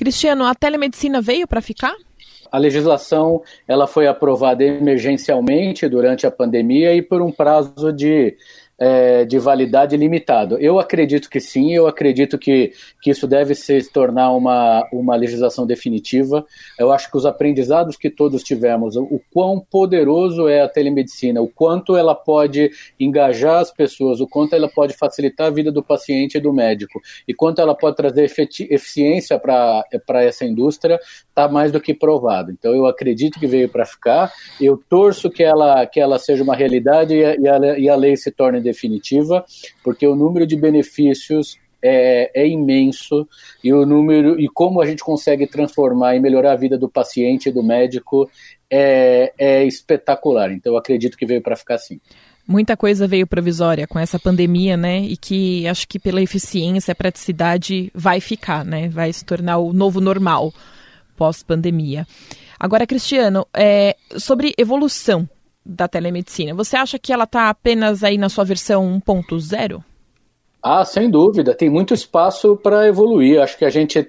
Cristiano, 0.00 0.46
a 0.46 0.54
telemedicina 0.54 1.20
veio 1.20 1.46
para 1.46 1.60
ficar? 1.60 1.94
A 2.50 2.56
legislação 2.56 3.42
ela 3.68 3.86
foi 3.86 4.06
aprovada 4.06 4.64
emergencialmente 4.64 5.86
durante 5.90 6.26
a 6.26 6.30
pandemia 6.30 6.94
e 6.94 7.02
por 7.02 7.20
um 7.20 7.30
prazo 7.30 7.92
de 7.92 8.34
é, 8.80 9.26
de 9.26 9.38
validade 9.38 9.94
limitado. 9.94 10.56
Eu 10.58 10.80
acredito 10.80 11.28
que 11.28 11.38
sim, 11.38 11.74
eu 11.74 11.86
acredito 11.86 12.38
que, 12.38 12.72
que 13.02 13.10
isso 13.10 13.26
deve 13.26 13.54
se 13.54 13.92
tornar 13.92 14.32
uma, 14.32 14.88
uma 14.90 15.14
legislação 15.14 15.66
definitiva. 15.66 16.46
Eu 16.78 16.90
acho 16.90 17.10
que 17.10 17.16
os 17.18 17.26
aprendizados 17.26 17.96
que 17.96 18.08
todos 18.08 18.42
tivemos, 18.42 18.96
o 18.96 19.20
quão 19.30 19.60
poderoso 19.60 20.48
é 20.48 20.62
a 20.62 20.68
telemedicina, 20.68 21.42
o 21.42 21.48
quanto 21.48 21.94
ela 21.94 22.14
pode 22.14 22.70
engajar 22.98 23.60
as 23.60 23.70
pessoas, 23.70 24.18
o 24.20 24.26
quanto 24.26 24.54
ela 24.54 24.68
pode 24.68 24.94
facilitar 24.94 25.48
a 25.48 25.50
vida 25.50 25.70
do 25.70 25.82
paciente 25.82 26.38
e 26.38 26.40
do 26.40 26.52
médico, 26.52 27.00
e 27.28 27.34
quanto 27.34 27.60
ela 27.60 27.74
pode 27.74 27.96
trazer 27.96 28.24
eficiência 28.24 29.38
para 29.38 30.24
essa 30.24 30.46
indústria, 30.46 30.98
está 31.28 31.48
mais 31.48 31.70
do 31.70 31.80
que 31.80 31.92
provado. 31.92 32.50
Então 32.50 32.74
eu 32.74 32.86
acredito 32.86 33.38
que 33.38 33.46
veio 33.46 33.68
para 33.68 33.84
ficar, 33.84 34.32
eu 34.58 34.80
torço 34.88 35.28
que 35.28 35.42
ela, 35.42 35.84
que 35.86 36.00
ela 36.00 36.18
seja 36.18 36.42
uma 36.42 36.56
realidade 36.56 37.14
e 37.14 37.24
a, 37.24 37.36
e 37.36 37.48
a, 37.48 37.78
e 37.78 37.88
a 37.88 37.96
lei 37.96 38.16
se 38.16 38.30
torne 38.30 38.69
definitiva, 38.70 39.44
porque 39.82 40.06
o 40.06 40.16
número 40.16 40.46
de 40.46 40.56
benefícios 40.56 41.58
é, 41.82 42.30
é, 42.34 42.46
imenso 42.46 43.26
e 43.64 43.72
o 43.72 43.86
número 43.86 44.38
e 44.38 44.48
como 44.48 44.80
a 44.80 44.86
gente 44.86 45.02
consegue 45.02 45.46
transformar 45.46 46.14
e 46.14 46.20
melhorar 46.20 46.52
a 46.52 46.56
vida 46.56 46.76
do 46.76 46.88
paciente 46.88 47.48
e 47.48 47.52
do 47.52 47.62
médico 47.62 48.30
é, 48.70 49.32
é 49.38 49.64
espetacular. 49.64 50.52
Então 50.52 50.76
acredito 50.76 51.16
que 51.16 51.26
veio 51.26 51.42
para 51.42 51.56
ficar 51.56 51.76
assim. 51.76 52.00
Muita 52.46 52.76
coisa 52.76 53.06
veio 53.06 53.26
provisória 53.26 53.86
com 53.86 53.98
essa 53.98 54.18
pandemia, 54.18 54.76
né? 54.76 55.00
E 55.00 55.16
que 55.16 55.66
acho 55.68 55.86
que 55.86 55.98
pela 55.98 56.20
eficiência, 56.20 56.94
praticidade 56.94 57.90
vai 57.94 58.20
ficar, 58.20 58.64
né? 58.64 58.88
Vai 58.88 59.12
se 59.12 59.24
tornar 59.24 59.58
o 59.58 59.72
novo 59.72 60.00
normal 60.00 60.52
pós-pandemia. 61.16 62.06
Agora, 62.58 62.86
Cristiano, 62.86 63.46
é, 63.54 63.96
sobre 64.16 64.52
evolução 64.58 65.28
da 65.64 65.86
telemedicina. 65.86 66.54
Você 66.54 66.76
acha 66.76 66.98
que 66.98 67.12
ela 67.12 67.24
está 67.24 67.48
apenas 67.48 68.02
aí 68.02 68.16
na 68.16 68.28
sua 68.28 68.44
versão 68.44 69.00
1.0? 69.06 69.82
Ah, 70.62 70.84
sem 70.84 71.08
dúvida, 71.08 71.54
tem 71.54 71.70
muito 71.70 71.94
espaço 71.94 72.54
para 72.54 72.86
evoluir. 72.86 73.40
Acho 73.40 73.56
que 73.56 73.64
a 73.64 73.70
gente, 73.70 74.06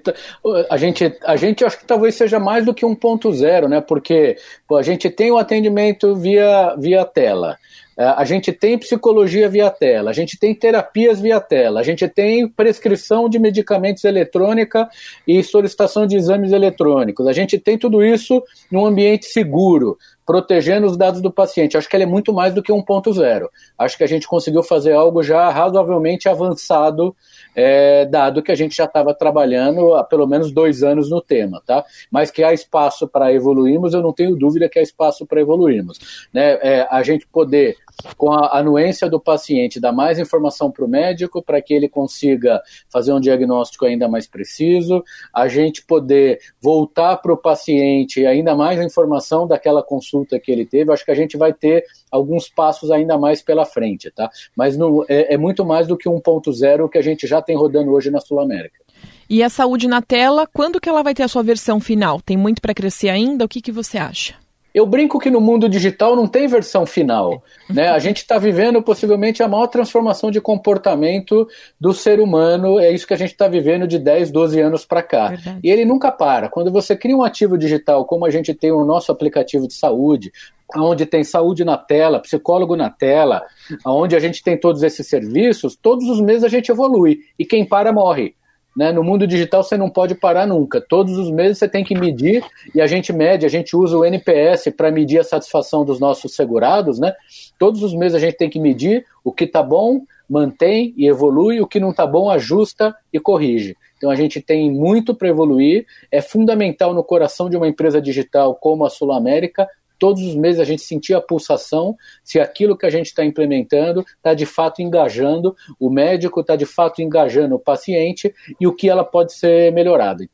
a 0.68 0.76
gente, 0.76 1.18
a 1.24 1.36
gente 1.36 1.64
acho 1.64 1.78
que 1.78 1.86
talvez 1.86 2.14
seja 2.14 2.38
mais 2.38 2.66
do 2.66 2.74
que 2.74 2.84
1.0, 2.84 3.68
né? 3.68 3.80
Porque 3.80 4.36
pô, 4.68 4.76
a 4.76 4.82
gente 4.82 5.08
tem 5.08 5.30
o 5.30 5.38
atendimento 5.38 6.14
via, 6.14 6.76
via 6.76 7.06
tela. 7.06 7.56
É, 7.96 8.04
a 8.04 8.24
gente 8.24 8.52
tem 8.52 8.78
psicologia 8.78 9.48
via 9.48 9.70
tela, 9.70 10.10
a 10.10 10.12
gente 10.14 10.38
tem 10.38 10.54
terapias 10.54 11.20
via 11.20 11.40
tela, 11.40 11.80
a 11.80 11.82
gente 11.82 12.08
tem 12.08 12.48
prescrição 12.48 13.28
de 13.28 13.38
medicamentos 13.38 14.04
eletrônica 14.04 14.88
e 15.26 15.42
solicitação 15.42 16.06
de 16.06 16.16
exames 16.16 16.52
eletrônicos. 16.52 17.26
A 17.26 17.32
gente 17.32 17.58
tem 17.58 17.76
tudo 17.76 18.02
isso 18.02 18.42
num 18.70 18.86
ambiente 18.86 19.26
seguro 19.26 19.98
protegendo 20.24 20.86
os 20.86 20.96
dados 20.96 21.20
do 21.20 21.30
paciente. 21.30 21.76
Acho 21.76 21.88
que 21.88 21.96
ela 21.96 22.04
é 22.04 22.06
muito 22.06 22.32
mais 22.32 22.54
do 22.54 22.62
que 22.62 22.72
1.0. 22.72 23.48
Acho 23.78 23.96
que 23.96 24.04
a 24.04 24.06
gente 24.06 24.26
conseguiu 24.26 24.62
fazer 24.62 24.92
algo 24.92 25.22
já 25.22 25.48
razoavelmente 25.50 26.28
avançado, 26.28 27.14
é, 27.54 28.06
dado 28.06 28.42
que 28.42 28.52
a 28.52 28.54
gente 28.54 28.76
já 28.76 28.84
estava 28.84 29.12
trabalhando 29.14 29.94
há 29.94 30.04
pelo 30.04 30.26
menos 30.26 30.52
dois 30.52 30.82
anos 30.82 31.10
no 31.10 31.20
tema, 31.20 31.62
tá? 31.66 31.84
Mas 32.10 32.30
que 32.30 32.42
há 32.42 32.52
espaço 32.52 33.08
para 33.08 33.32
evoluirmos, 33.32 33.94
eu 33.94 34.02
não 34.02 34.12
tenho 34.12 34.36
dúvida 34.36 34.68
que 34.68 34.78
há 34.78 34.82
espaço 34.82 35.26
para 35.26 35.40
evoluirmos. 35.40 36.28
Né? 36.32 36.58
É, 36.62 36.86
a 36.90 37.02
gente 37.02 37.26
poder 37.26 37.76
com 38.16 38.32
a 38.32 38.58
anuência 38.58 39.08
do 39.08 39.20
paciente, 39.20 39.78
dar 39.78 39.92
mais 39.92 40.18
informação 40.18 40.70
para 40.70 40.84
o 40.84 40.88
médico 40.88 41.42
para 41.42 41.60
que 41.60 41.74
ele 41.74 41.88
consiga 41.88 42.60
fazer 42.88 43.12
um 43.12 43.20
diagnóstico 43.20 43.84
ainda 43.84 44.08
mais 44.08 44.26
preciso, 44.26 45.04
a 45.32 45.46
gente 45.46 45.84
poder 45.84 46.40
voltar 46.60 47.18
para 47.18 47.32
o 47.32 47.36
paciente 47.36 48.26
ainda 48.26 48.56
mais 48.56 48.80
informação 48.80 49.46
daquela 49.46 49.82
consulta 49.82 50.11
que 50.40 50.52
ele 50.52 50.64
teve, 50.64 50.92
acho 50.92 51.04
que 51.04 51.10
a 51.10 51.14
gente 51.14 51.36
vai 51.36 51.52
ter 51.52 51.84
alguns 52.10 52.48
passos 52.48 52.90
ainda 52.90 53.18
mais 53.18 53.42
pela 53.42 53.64
frente, 53.64 54.10
tá? 54.10 54.30
Mas 54.56 54.76
no, 54.76 55.04
é, 55.08 55.34
é 55.34 55.36
muito 55.36 55.64
mais 55.64 55.86
do 55.86 55.96
que 55.96 56.08
1.0 56.08 56.88
que 56.88 56.98
a 56.98 57.02
gente 57.02 57.26
já 57.26 57.40
tem 57.40 57.56
rodando 57.56 57.92
hoje 57.92 58.10
na 58.10 58.20
Sul 58.20 58.40
América. 58.40 58.80
E 59.28 59.42
a 59.42 59.48
saúde 59.48 59.88
na 59.88 60.02
tela, 60.02 60.46
quando 60.46 60.80
que 60.80 60.88
ela 60.88 61.02
vai 61.02 61.14
ter 61.14 61.22
a 61.22 61.28
sua 61.28 61.42
versão 61.42 61.80
final? 61.80 62.20
Tem 62.20 62.36
muito 62.36 62.60
para 62.60 62.74
crescer 62.74 63.08
ainda? 63.08 63.44
O 63.44 63.48
que, 63.48 63.62
que 63.62 63.72
você 63.72 63.96
acha? 63.96 64.41
Eu 64.74 64.86
brinco 64.86 65.18
que 65.18 65.30
no 65.30 65.40
mundo 65.40 65.68
digital 65.68 66.16
não 66.16 66.26
tem 66.26 66.46
versão 66.46 66.86
final. 66.86 67.42
Né? 67.72 67.88
A 67.88 67.98
gente 67.98 68.18
está 68.18 68.38
vivendo 68.38 68.82
possivelmente 68.82 69.42
a 69.42 69.48
maior 69.48 69.66
transformação 69.66 70.30
de 70.30 70.42
comportamento 70.42 71.48
do 71.80 71.94
ser 71.94 72.20
humano. 72.20 72.78
É 72.78 72.90
isso 72.90 73.06
que 73.06 73.14
a 73.14 73.16
gente 73.16 73.30
está 73.30 73.48
vivendo 73.48 73.86
de 73.86 73.98
10, 73.98 74.30
12 74.30 74.60
anos 74.60 74.84
para 74.84 75.02
cá. 75.02 75.28
Verdade. 75.28 75.60
E 75.64 75.70
ele 75.70 75.86
nunca 75.86 76.12
para. 76.12 76.50
Quando 76.50 76.70
você 76.70 76.94
cria 76.94 77.16
um 77.16 77.22
ativo 77.22 77.56
digital, 77.56 78.04
como 78.04 78.26
a 78.26 78.30
gente 78.30 78.52
tem 78.52 78.70
o 78.70 78.84
nosso 78.84 79.10
aplicativo 79.10 79.66
de 79.66 79.72
saúde, 79.72 80.30
onde 80.76 81.06
tem 81.06 81.24
saúde 81.24 81.64
na 81.64 81.78
tela, 81.78 82.20
psicólogo 82.20 82.76
na 82.76 82.90
tela, 82.90 83.42
onde 83.86 84.14
a 84.16 84.20
gente 84.20 84.42
tem 84.42 84.58
todos 84.58 84.82
esses 84.82 85.06
serviços, 85.06 85.76
todos 85.76 86.06
os 86.08 86.20
meses 86.20 86.44
a 86.44 86.48
gente 86.48 86.70
evolui. 86.70 87.20
E 87.38 87.46
quem 87.46 87.64
para 87.64 87.92
morre. 87.92 88.34
Né? 88.76 88.90
No 88.90 89.04
mundo 89.04 89.26
digital 89.26 89.62
você 89.62 89.76
não 89.76 89.90
pode 89.90 90.14
parar 90.14 90.46
nunca. 90.46 90.80
Todos 90.80 91.18
os 91.18 91.30
meses 91.30 91.58
você 91.58 91.68
tem 91.68 91.84
que 91.84 91.94
medir 91.94 92.44
e 92.74 92.80
a 92.80 92.86
gente 92.86 93.12
mede, 93.12 93.44
a 93.44 93.48
gente 93.48 93.76
usa 93.76 93.96
o 93.96 94.04
NPS 94.04 94.72
para 94.76 94.90
medir 94.90 95.18
a 95.20 95.24
satisfação 95.24 95.84
dos 95.84 96.00
nossos 96.00 96.34
segurados. 96.34 96.98
Né? 96.98 97.12
Todos 97.58 97.82
os 97.82 97.94
meses 97.94 98.14
a 98.14 98.18
gente 98.18 98.36
tem 98.36 98.48
que 98.48 98.58
medir 98.58 99.04
o 99.22 99.32
que 99.32 99.44
está 99.44 99.62
bom, 99.62 100.00
mantém 100.28 100.94
e 100.96 101.06
evolui, 101.06 101.60
o 101.60 101.66
que 101.66 101.78
não 101.78 101.90
está 101.90 102.06
bom, 102.06 102.30
ajusta 102.30 102.94
e 103.12 103.20
corrige. 103.20 103.76
Então 103.98 104.10
a 104.10 104.16
gente 104.16 104.40
tem 104.40 104.70
muito 104.70 105.14
para 105.14 105.28
evoluir. 105.28 105.86
É 106.10 106.20
fundamental 106.20 106.92
no 106.94 107.04
coração 107.04 107.48
de 107.48 107.56
uma 107.56 107.68
empresa 107.68 108.00
digital 108.00 108.54
como 108.54 108.84
a 108.84 108.90
Sul 108.90 109.12
América 109.12 109.68
todos 110.02 110.20
os 110.24 110.34
meses 110.34 110.58
a 110.58 110.64
gente 110.64 110.82
sentir 110.82 111.14
a 111.14 111.20
pulsação, 111.20 111.96
se 112.24 112.40
aquilo 112.40 112.76
que 112.76 112.86
a 112.86 112.90
gente 112.90 113.06
está 113.06 113.24
implementando 113.24 114.04
está 114.16 114.34
de 114.34 114.44
fato 114.44 114.82
engajando, 114.82 115.54
o 115.78 115.88
médico 115.88 116.40
está 116.40 116.56
de 116.56 116.66
fato 116.66 117.00
engajando 117.00 117.54
o 117.54 117.60
paciente 117.60 118.34
e 118.60 118.66
o 118.66 118.74
que 118.74 118.88
ela 118.88 119.04
pode 119.04 119.32
ser 119.32 119.72
melhorada. 119.72 120.26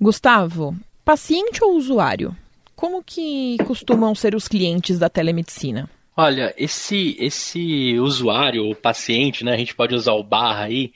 Gustavo, 0.00 0.74
paciente 1.04 1.62
ou 1.62 1.76
usuário? 1.76 2.34
como 2.82 3.00
que 3.00 3.58
costumam 3.64 4.12
ser 4.12 4.34
os 4.34 4.48
clientes 4.48 4.98
da 4.98 5.08
telemedicina? 5.08 5.88
Olha, 6.16 6.52
esse 6.58 7.16
esse 7.16 7.96
usuário, 8.00 8.68
o 8.68 8.74
paciente, 8.74 9.44
né, 9.44 9.52
a 9.52 9.56
gente 9.56 9.72
pode 9.72 9.94
usar 9.94 10.14
o 10.14 10.24
barra 10.24 10.64
aí, 10.64 10.92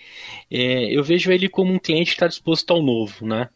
é, 0.51 0.93
eu 0.93 1.05
vejo 1.05 1.31
ele 1.31 1.49
como 1.49 1.73
um 1.73 1.79
cliente 1.79 2.07
que 2.07 2.17
está 2.17 2.27
disposto 2.27 2.73
ao 2.73 2.83
novo, 2.83 3.25
né? 3.25 3.49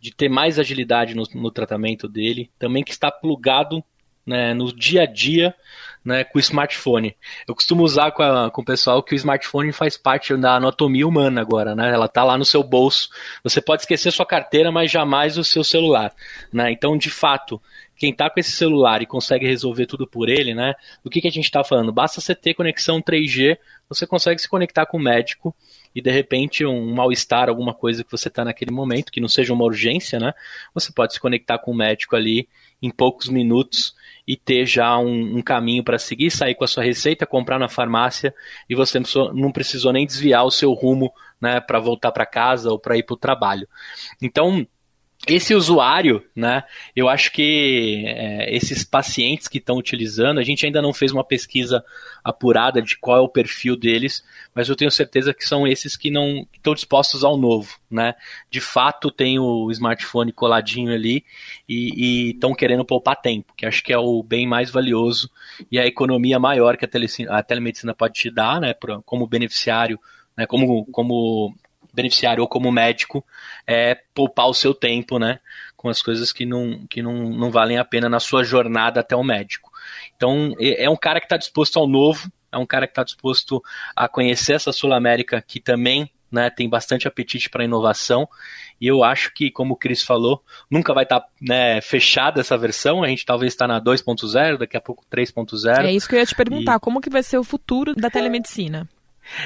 De 0.00 0.10
ter 0.10 0.30
mais 0.30 0.58
agilidade 0.58 1.14
no, 1.14 1.24
no 1.34 1.50
tratamento 1.50 2.08
dele, 2.08 2.50
também 2.58 2.82
que 2.82 2.92
está 2.92 3.10
plugado 3.10 3.84
né, 4.26 4.52
no 4.52 4.74
dia 4.74 5.02
a 5.02 5.06
dia 5.06 5.54
né, 6.06 6.22
com 6.22 6.38
o 6.38 6.40
smartphone. 6.40 7.16
Eu 7.48 7.54
costumo 7.54 7.82
usar 7.82 8.12
com, 8.12 8.22
a, 8.22 8.48
com 8.48 8.62
o 8.62 8.64
pessoal 8.64 9.02
que 9.02 9.12
o 9.12 9.16
smartphone 9.16 9.72
faz 9.72 9.96
parte 9.96 10.36
da 10.36 10.54
anatomia 10.54 11.06
humana 11.06 11.40
agora, 11.40 11.74
né? 11.74 11.92
Ela 11.92 12.06
está 12.06 12.22
lá 12.22 12.38
no 12.38 12.44
seu 12.44 12.62
bolso. 12.62 13.10
Você 13.42 13.60
pode 13.60 13.82
esquecer 13.82 14.12
sua 14.12 14.24
carteira, 14.24 14.70
mas 14.70 14.88
jamais 14.88 15.36
o 15.36 15.42
seu 15.42 15.64
celular. 15.64 16.14
Né? 16.52 16.70
Então, 16.70 16.96
de 16.96 17.10
fato, 17.10 17.60
quem 17.96 18.12
está 18.12 18.30
com 18.30 18.38
esse 18.38 18.52
celular 18.52 19.02
e 19.02 19.06
consegue 19.06 19.48
resolver 19.48 19.86
tudo 19.86 20.06
por 20.06 20.28
ele, 20.28 20.54
né? 20.54 20.74
Do 21.02 21.10
que, 21.10 21.20
que 21.20 21.26
a 21.26 21.32
gente 21.32 21.46
está 21.46 21.64
falando? 21.64 21.92
Basta 21.92 22.20
você 22.20 22.36
ter 22.36 22.54
conexão 22.54 23.02
3G, 23.02 23.58
você 23.88 24.06
consegue 24.06 24.40
se 24.40 24.48
conectar 24.48 24.86
com 24.86 24.98
o 24.98 25.02
médico 25.02 25.52
e 25.96 26.02
de 26.02 26.10
repente 26.10 26.62
um 26.66 26.94
mal-estar, 26.94 27.48
alguma 27.48 27.72
coisa 27.72 28.04
que 28.04 28.10
você 28.10 28.28
está 28.28 28.44
naquele 28.44 28.70
momento, 28.70 29.10
que 29.10 29.18
não 29.18 29.28
seja 29.28 29.54
uma 29.54 29.64
urgência, 29.64 30.20
né? 30.20 30.34
Você 30.74 30.92
pode 30.92 31.14
se 31.14 31.18
conectar 31.18 31.58
com 31.58 31.70
o 31.70 31.74
médico 31.74 32.14
ali 32.14 32.50
em 32.82 32.90
poucos 32.90 33.30
minutos 33.30 33.94
e 34.28 34.36
ter 34.36 34.66
já 34.66 34.98
um, 34.98 35.38
um 35.38 35.40
caminho 35.40 35.82
para 35.82 35.98
seguir, 35.98 36.30
sair 36.30 36.54
com 36.54 36.64
a 36.64 36.68
sua 36.68 36.84
receita, 36.84 37.24
comprar 37.24 37.58
na 37.58 37.66
farmácia 37.66 38.34
e 38.68 38.74
você 38.74 39.00
não 39.32 39.50
precisou 39.50 39.90
nem 39.90 40.04
desviar 40.04 40.44
o 40.44 40.50
seu 40.50 40.74
rumo 40.74 41.10
né, 41.40 41.60
para 41.60 41.80
voltar 41.80 42.12
para 42.12 42.26
casa 42.26 42.70
ou 42.70 42.78
para 42.78 42.98
ir 42.98 43.02
para 43.02 43.14
o 43.14 43.18
trabalho. 43.18 43.66
Então, 44.20 44.66
esse 45.26 45.54
usuário, 45.54 46.24
né, 46.34 46.62
eu 46.94 47.08
acho 47.08 47.32
que 47.32 48.04
é, 48.06 48.54
esses 48.54 48.84
pacientes 48.84 49.48
que 49.48 49.58
estão 49.58 49.76
utilizando, 49.76 50.38
a 50.38 50.42
gente 50.42 50.64
ainda 50.64 50.80
não 50.80 50.92
fez 50.92 51.10
uma 51.10 51.24
pesquisa 51.24 51.84
apurada 52.22 52.80
de 52.82 52.96
qual 52.96 53.16
é 53.16 53.20
o 53.20 53.28
perfil 53.28 53.76
deles, 53.76 54.22
mas 54.54 54.68
eu 54.68 54.76
tenho 54.76 54.90
certeza 54.90 55.34
que 55.34 55.44
são 55.44 55.66
esses 55.66 55.96
que 55.96 56.10
não 56.10 56.46
estão 56.52 56.74
dispostos 56.74 57.24
ao 57.24 57.36
novo, 57.36 57.76
né? 57.90 58.14
De 58.50 58.60
fato, 58.60 59.10
tem 59.10 59.38
o 59.38 59.70
smartphone 59.70 60.32
coladinho 60.32 60.92
ali 60.92 61.24
e 61.68 62.30
estão 62.30 62.54
querendo 62.54 62.84
poupar 62.84 63.16
tempo, 63.16 63.52
que 63.56 63.66
acho 63.66 63.82
que 63.82 63.92
é 63.92 63.98
o 63.98 64.22
bem 64.22 64.46
mais 64.46 64.70
valioso 64.70 65.30
e 65.70 65.78
a 65.78 65.86
economia 65.86 66.38
maior 66.38 66.76
que 66.76 66.84
a, 66.84 66.88
tele, 66.88 67.06
a 67.28 67.42
telemedicina 67.42 67.94
pode 67.94 68.14
te 68.14 68.30
dar, 68.30 68.60
né, 68.60 68.74
pra, 68.74 69.00
como 69.02 69.26
beneficiário, 69.26 69.98
né, 70.36 70.46
como, 70.46 70.84
como 70.86 71.54
beneficiário 71.96 72.42
ou 72.42 72.48
como 72.48 72.70
médico 72.70 73.24
é 73.66 73.96
poupar 74.14 74.46
o 74.46 74.54
seu 74.54 74.74
tempo, 74.74 75.18
né? 75.18 75.40
Com 75.76 75.88
as 75.88 76.02
coisas 76.02 76.32
que 76.32 76.44
não, 76.44 76.86
que 76.88 77.02
não, 77.02 77.30
não 77.30 77.50
valem 77.50 77.78
a 77.78 77.84
pena 77.84 78.08
na 78.08 78.20
sua 78.20 78.44
jornada 78.44 79.00
até 79.00 79.16
o 79.16 79.24
médico. 79.24 79.72
Então, 80.14 80.54
é 80.60 80.88
um 80.88 80.96
cara 80.96 81.18
que 81.18 81.26
está 81.26 81.36
disposto 81.36 81.78
ao 81.78 81.88
novo, 81.88 82.30
é 82.52 82.58
um 82.58 82.66
cara 82.66 82.86
que 82.86 82.92
está 82.92 83.02
disposto 83.02 83.62
a 83.94 84.06
conhecer 84.08 84.54
essa 84.54 84.72
Sul 84.72 84.92
América 84.92 85.42
que 85.42 85.58
também 85.58 86.10
né, 86.30 86.50
tem 86.50 86.68
bastante 86.68 87.08
apetite 87.08 87.48
para 87.48 87.64
inovação. 87.64 88.28
E 88.80 88.86
eu 88.86 89.02
acho 89.02 89.32
que, 89.32 89.50
como 89.50 89.74
o 89.74 89.76
Cris 89.76 90.02
falou, 90.02 90.42
nunca 90.70 90.92
vai 90.92 91.04
estar 91.04 91.20
tá, 91.20 91.28
né, 91.40 91.80
fechada 91.80 92.40
essa 92.40 92.58
versão. 92.58 93.02
A 93.02 93.08
gente 93.08 93.24
talvez 93.24 93.52
está 93.52 93.66
na 93.66 93.80
2.0, 93.80 94.58
daqui 94.58 94.76
a 94.76 94.80
pouco 94.80 95.04
3.0. 95.10 95.84
É 95.84 95.92
isso 95.92 96.08
que 96.08 96.14
eu 96.14 96.18
ia 96.18 96.26
te 96.26 96.34
perguntar. 96.34 96.76
E... 96.76 96.80
Como 96.80 97.00
que 97.00 97.08
vai 97.08 97.22
ser 97.22 97.38
o 97.38 97.44
futuro 97.44 97.94
da 97.94 98.10
telemedicina? 98.10 98.88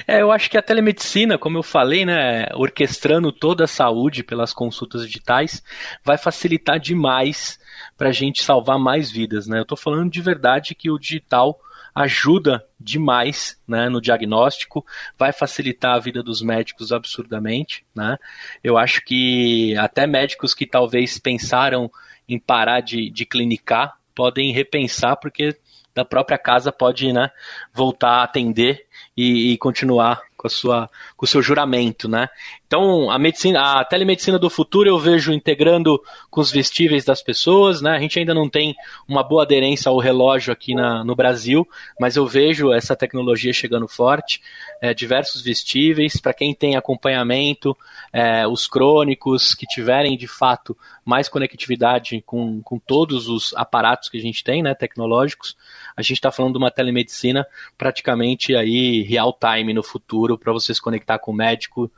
É, 0.06 0.20
eu 0.20 0.30
acho 0.30 0.50
que 0.50 0.58
a 0.58 0.62
telemedicina, 0.62 1.38
como 1.38 1.58
eu 1.58 1.62
falei, 1.62 2.04
né, 2.04 2.46
orquestrando 2.54 3.32
toda 3.32 3.64
a 3.64 3.68
saúde 3.68 4.22
pelas 4.22 4.52
consultas 4.52 5.06
digitais, 5.06 5.62
vai 6.04 6.18
facilitar 6.18 6.78
demais 6.78 7.58
para 7.96 8.08
a 8.08 8.12
gente 8.12 8.42
salvar 8.42 8.78
mais 8.78 9.10
vidas, 9.10 9.46
né? 9.46 9.58
Eu 9.58 9.62
estou 9.62 9.76
falando 9.76 10.10
de 10.10 10.20
verdade 10.20 10.74
que 10.74 10.90
o 10.90 10.98
digital 10.98 11.58
ajuda 11.94 12.64
demais 12.78 13.60
né, 13.66 13.88
no 13.88 14.00
diagnóstico, 14.00 14.84
vai 15.18 15.32
facilitar 15.32 15.96
a 15.96 15.98
vida 15.98 16.22
dos 16.22 16.40
médicos 16.40 16.92
absurdamente. 16.92 17.84
Né? 17.94 18.16
Eu 18.62 18.78
acho 18.78 19.02
que 19.04 19.76
até 19.76 20.06
médicos 20.06 20.54
que 20.54 20.66
talvez 20.66 21.18
pensaram 21.18 21.90
em 22.28 22.38
parar 22.38 22.80
de, 22.80 23.10
de 23.10 23.26
clinicar 23.26 23.98
podem 24.14 24.52
repensar, 24.52 25.16
porque 25.16 25.56
da 26.00 26.04
própria 26.04 26.38
casa 26.38 26.72
pode 26.72 27.12
né, 27.12 27.30
voltar 27.72 28.20
a 28.20 28.22
atender 28.22 28.86
e, 29.16 29.52
e 29.52 29.58
continuar 29.58 30.22
com, 30.36 30.46
a 30.46 30.50
sua, 30.50 30.90
com 31.16 31.26
o 31.26 31.28
seu 31.28 31.42
juramento, 31.42 32.08
né? 32.08 32.28
Então, 32.70 33.10
a 33.10 33.18
medicina, 33.18 33.80
a 33.80 33.84
telemedicina 33.84 34.38
do 34.38 34.48
futuro 34.48 34.88
eu 34.88 34.96
vejo 34.96 35.32
integrando 35.32 36.00
com 36.30 36.40
os 36.40 36.52
vestíveis 36.52 37.04
das 37.04 37.20
pessoas, 37.20 37.82
né? 37.82 37.96
A 37.96 37.98
gente 37.98 38.16
ainda 38.16 38.32
não 38.32 38.48
tem 38.48 38.76
uma 39.08 39.24
boa 39.24 39.42
aderência 39.42 39.88
ao 39.88 39.98
relógio 39.98 40.52
aqui 40.52 40.72
na, 40.72 41.02
no 41.02 41.16
Brasil, 41.16 41.68
mas 41.98 42.14
eu 42.14 42.24
vejo 42.28 42.72
essa 42.72 42.94
tecnologia 42.94 43.52
chegando 43.52 43.88
forte, 43.88 44.40
é, 44.80 44.94
diversos 44.94 45.42
vestíveis, 45.42 46.20
para 46.20 46.32
quem 46.32 46.54
tem 46.54 46.76
acompanhamento, 46.76 47.76
é, 48.12 48.46
os 48.46 48.68
crônicos 48.68 49.52
que 49.52 49.66
tiverem 49.66 50.16
de 50.16 50.28
fato 50.28 50.78
mais 51.04 51.28
conectividade 51.28 52.22
com, 52.24 52.62
com 52.62 52.78
todos 52.78 53.26
os 53.26 53.52
aparatos 53.56 54.08
que 54.08 54.16
a 54.16 54.22
gente 54.22 54.44
tem, 54.44 54.62
né, 54.62 54.76
tecnológicos, 54.76 55.56
a 55.96 56.02
gente 56.02 56.18
está 56.18 56.30
falando 56.30 56.52
de 56.52 56.58
uma 56.58 56.70
telemedicina 56.70 57.44
praticamente 57.76 58.54
aí 58.54 59.02
real 59.02 59.36
time 59.36 59.74
no 59.74 59.82
futuro 59.82 60.38
para 60.38 60.52
você 60.52 60.72
se 60.72 60.80
conectar 60.80 61.18
com 61.18 61.32
o 61.32 61.34
médico 61.34 61.90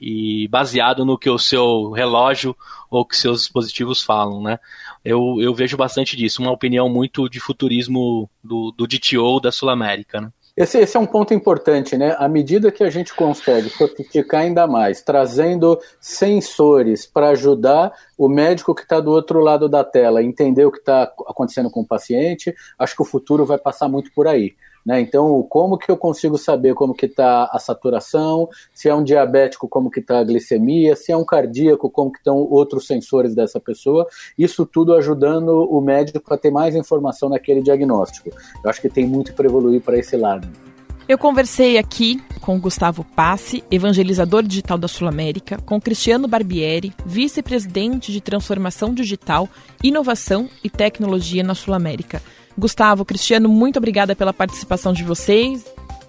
e, 0.00 0.48
baseado 0.48 1.04
no 1.04 1.18
que 1.18 1.30
o 1.30 1.38
seu 1.38 1.90
relógio 1.90 2.56
ou 2.90 3.04
que 3.04 3.16
seus 3.16 3.42
dispositivos 3.42 4.02
falam, 4.02 4.42
né? 4.42 4.58
Eu, 5.04 5.36
eu 5.40 5.54
vejo 5.54 5.76
bastante 5.76 6.16
disso, 6.16 6.42
uma 6.42 6.52
opinião 6.52 6.88
muito 6.88 7.28
de 7.28 7.40
futurismo 7.40 8.28
do, 8.42 8.72
do 8.72 8.86
DTO 8.86 9.40
da 9.40 9.50
Sul 9.50 9.70
América, 9.70 10.20
né? 10.20 10.30
Esse, 10.54 10.78
esse, 10.78 10.98
é 10.98 11.00
um 11.00 11.06
ponto 11.06 11.32
importante, 11.32 11.96
né? 11.96 12.14
À 12.18 12.28
medida 12.28 12.70
que 12.70 12.84
a 12.84 12.90
gente 12.90 13.14
consegue 13.14 13.70
sofisticar 13.70 14.42
ainda 14.42 14.66
mais, 14.66 15.00
trazendo 15.00 15.80
sensores 15.98 17.06
para 17.06 17.30
ajudar 17.30 17.90
o 18.18 18.28
médico 18.28 18.74
que 18.74 18.82
está 18.82 19.00
do 19.00 19.10
outro 19.10 19.40
lado 19.40 19.66
da 19.66 19.82
tela 19.82 20.20
a 20.20 20.22
entender 20.22 20.66
o 20.66 20.70
que 20.70 20.78
está 20.78 21.04
acontecendo 21.26 21.70
com 21.70 21.80
o 21.80 21.86
paciente, 21.86 22.54
acho 22.78 22.94
que 22.94 23.00
o 23.00 23.06
futuro 23.06 23.46
vai 23.46 23.56
passar 23.56 23.88
muito 23.88 24.12
por 24.12 24.26
aí. 24.26 24.54
Né? 24.84 25.00
Então, 25.00 25.42
como 25.48 25.78
que 25.78 25.90
eu 25.90 25.96
consigo 25.96 26.36
saber 26.36 26.74
como 26.74 26.94
que 26.94 27.06
está 27.06 27.48
a 27.52 27.58
saturação, 27.58 28.48
se 28.74 28.88
é 28.88 28.94
um 28.94 29.02
diabético, 29.02 29.68
como 29.68 29.90
que 29.90 30.00
está 30.00 30.18
a 30.18 30.24
glicemia, 30.24 30.96
se 30.96 31.12
é 31.12 31.16
um 31.16 31.24
cardíaco, 31.24 31.88
como 31.88 32.10
que 32.10 32.18
estão 32.18 32.36
outros 32.38 32.86
sensores 32.86 33.34
dessa 33.34 33.60
pessoa, 33.60 34.06
isso 34.36 34.66
tudo 34.66 34.94
ajudando 34.94 35.50
o 35.50 35.80
médico 35.80 36.34
a 36.34 36.36
ter 36.36 36.50
mais 36.50 36.74
informação 36.74 37.28
naquele 37.28 37.62
diagnóstico. 37.62 38.30
Eu 38.62 38.70
acho 38.70 38.80
que 38.80 38.88
tem 38.88 39.06
muito 39.06 39.32
para 39.34 39.46
evoluir 39.46 39.80
para 39.80 39.98
esse 39.98 40.16
lado. 40.16 40.48
Eu 41.08 41.18
conversei 41.18 41.78
aqui 41.78 42.22
com 42.40 42.60
Gustavo 42.60 43.04
Passe, 43.04 43.62
evangelizador 43.70 44.42
digital 44.42 44.78
da 44.78 44.86
Sul 44.86 45.08
América, 45.08 45.58
com 45.66 45.80
Cristiano 45.80 46.28
Barbieri, 46.28 46.92
vice-presidente 47.04 48.12
de 48.12 48.20
transformação 48.20 48.94
digital, 48.94 49.48
inovação 49.82 50.48
e 50.62 50.70
tecnologia 50.70 51.42
na 51.42 51.54
Sul 51.54 51.74
América. 51.74 52.22
Gustavo, 52.56 53.04
Cristiano, 53.04 53.48
muito 53.48 53.78
obrigada 53.78 54.14
pela 54.14 54.32
participação 54.32 54.92
de 54.92 55.04
vocês. 55.04 55.64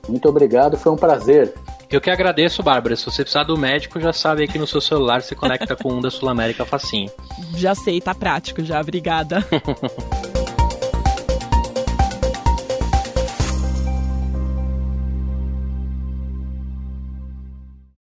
Muito 0.07 0.27
obrigado, 0.27 0.77
foi 0.77 0.91
um 0.91 0.97
prazer. 0.97 1.53
Eu 1.89 2.01
que 2.01 2.09
agradeço, 2.09 2.63
Bárbara. 2.63 2.95
Se 2.95 3.05
você 3.05 3.21
precisar 3.21 3.43
do 3.43 3.57
médico, 3.57 3.99
já 3.99 4.11
sabe 4.11 4.43
aqui 4.43 4.57
no 4.57 4.65
seu 4.65 4.81
celular, 4.81 5.21
se 5.21 5.35
conecta 5.35 5.75
com 5.75 5.93
um 5.93 6.01
da 6.01 6.09
Sul 6.09 6.27
América 6.27 6.65
facinho. 6.65 7.11
Já 7.55 7.75
sei, 7.75 8.01
tá 8.01 8.15
prático 8.15 8.63
já. 8.63 8.81
Obrigada. 8.81 9.45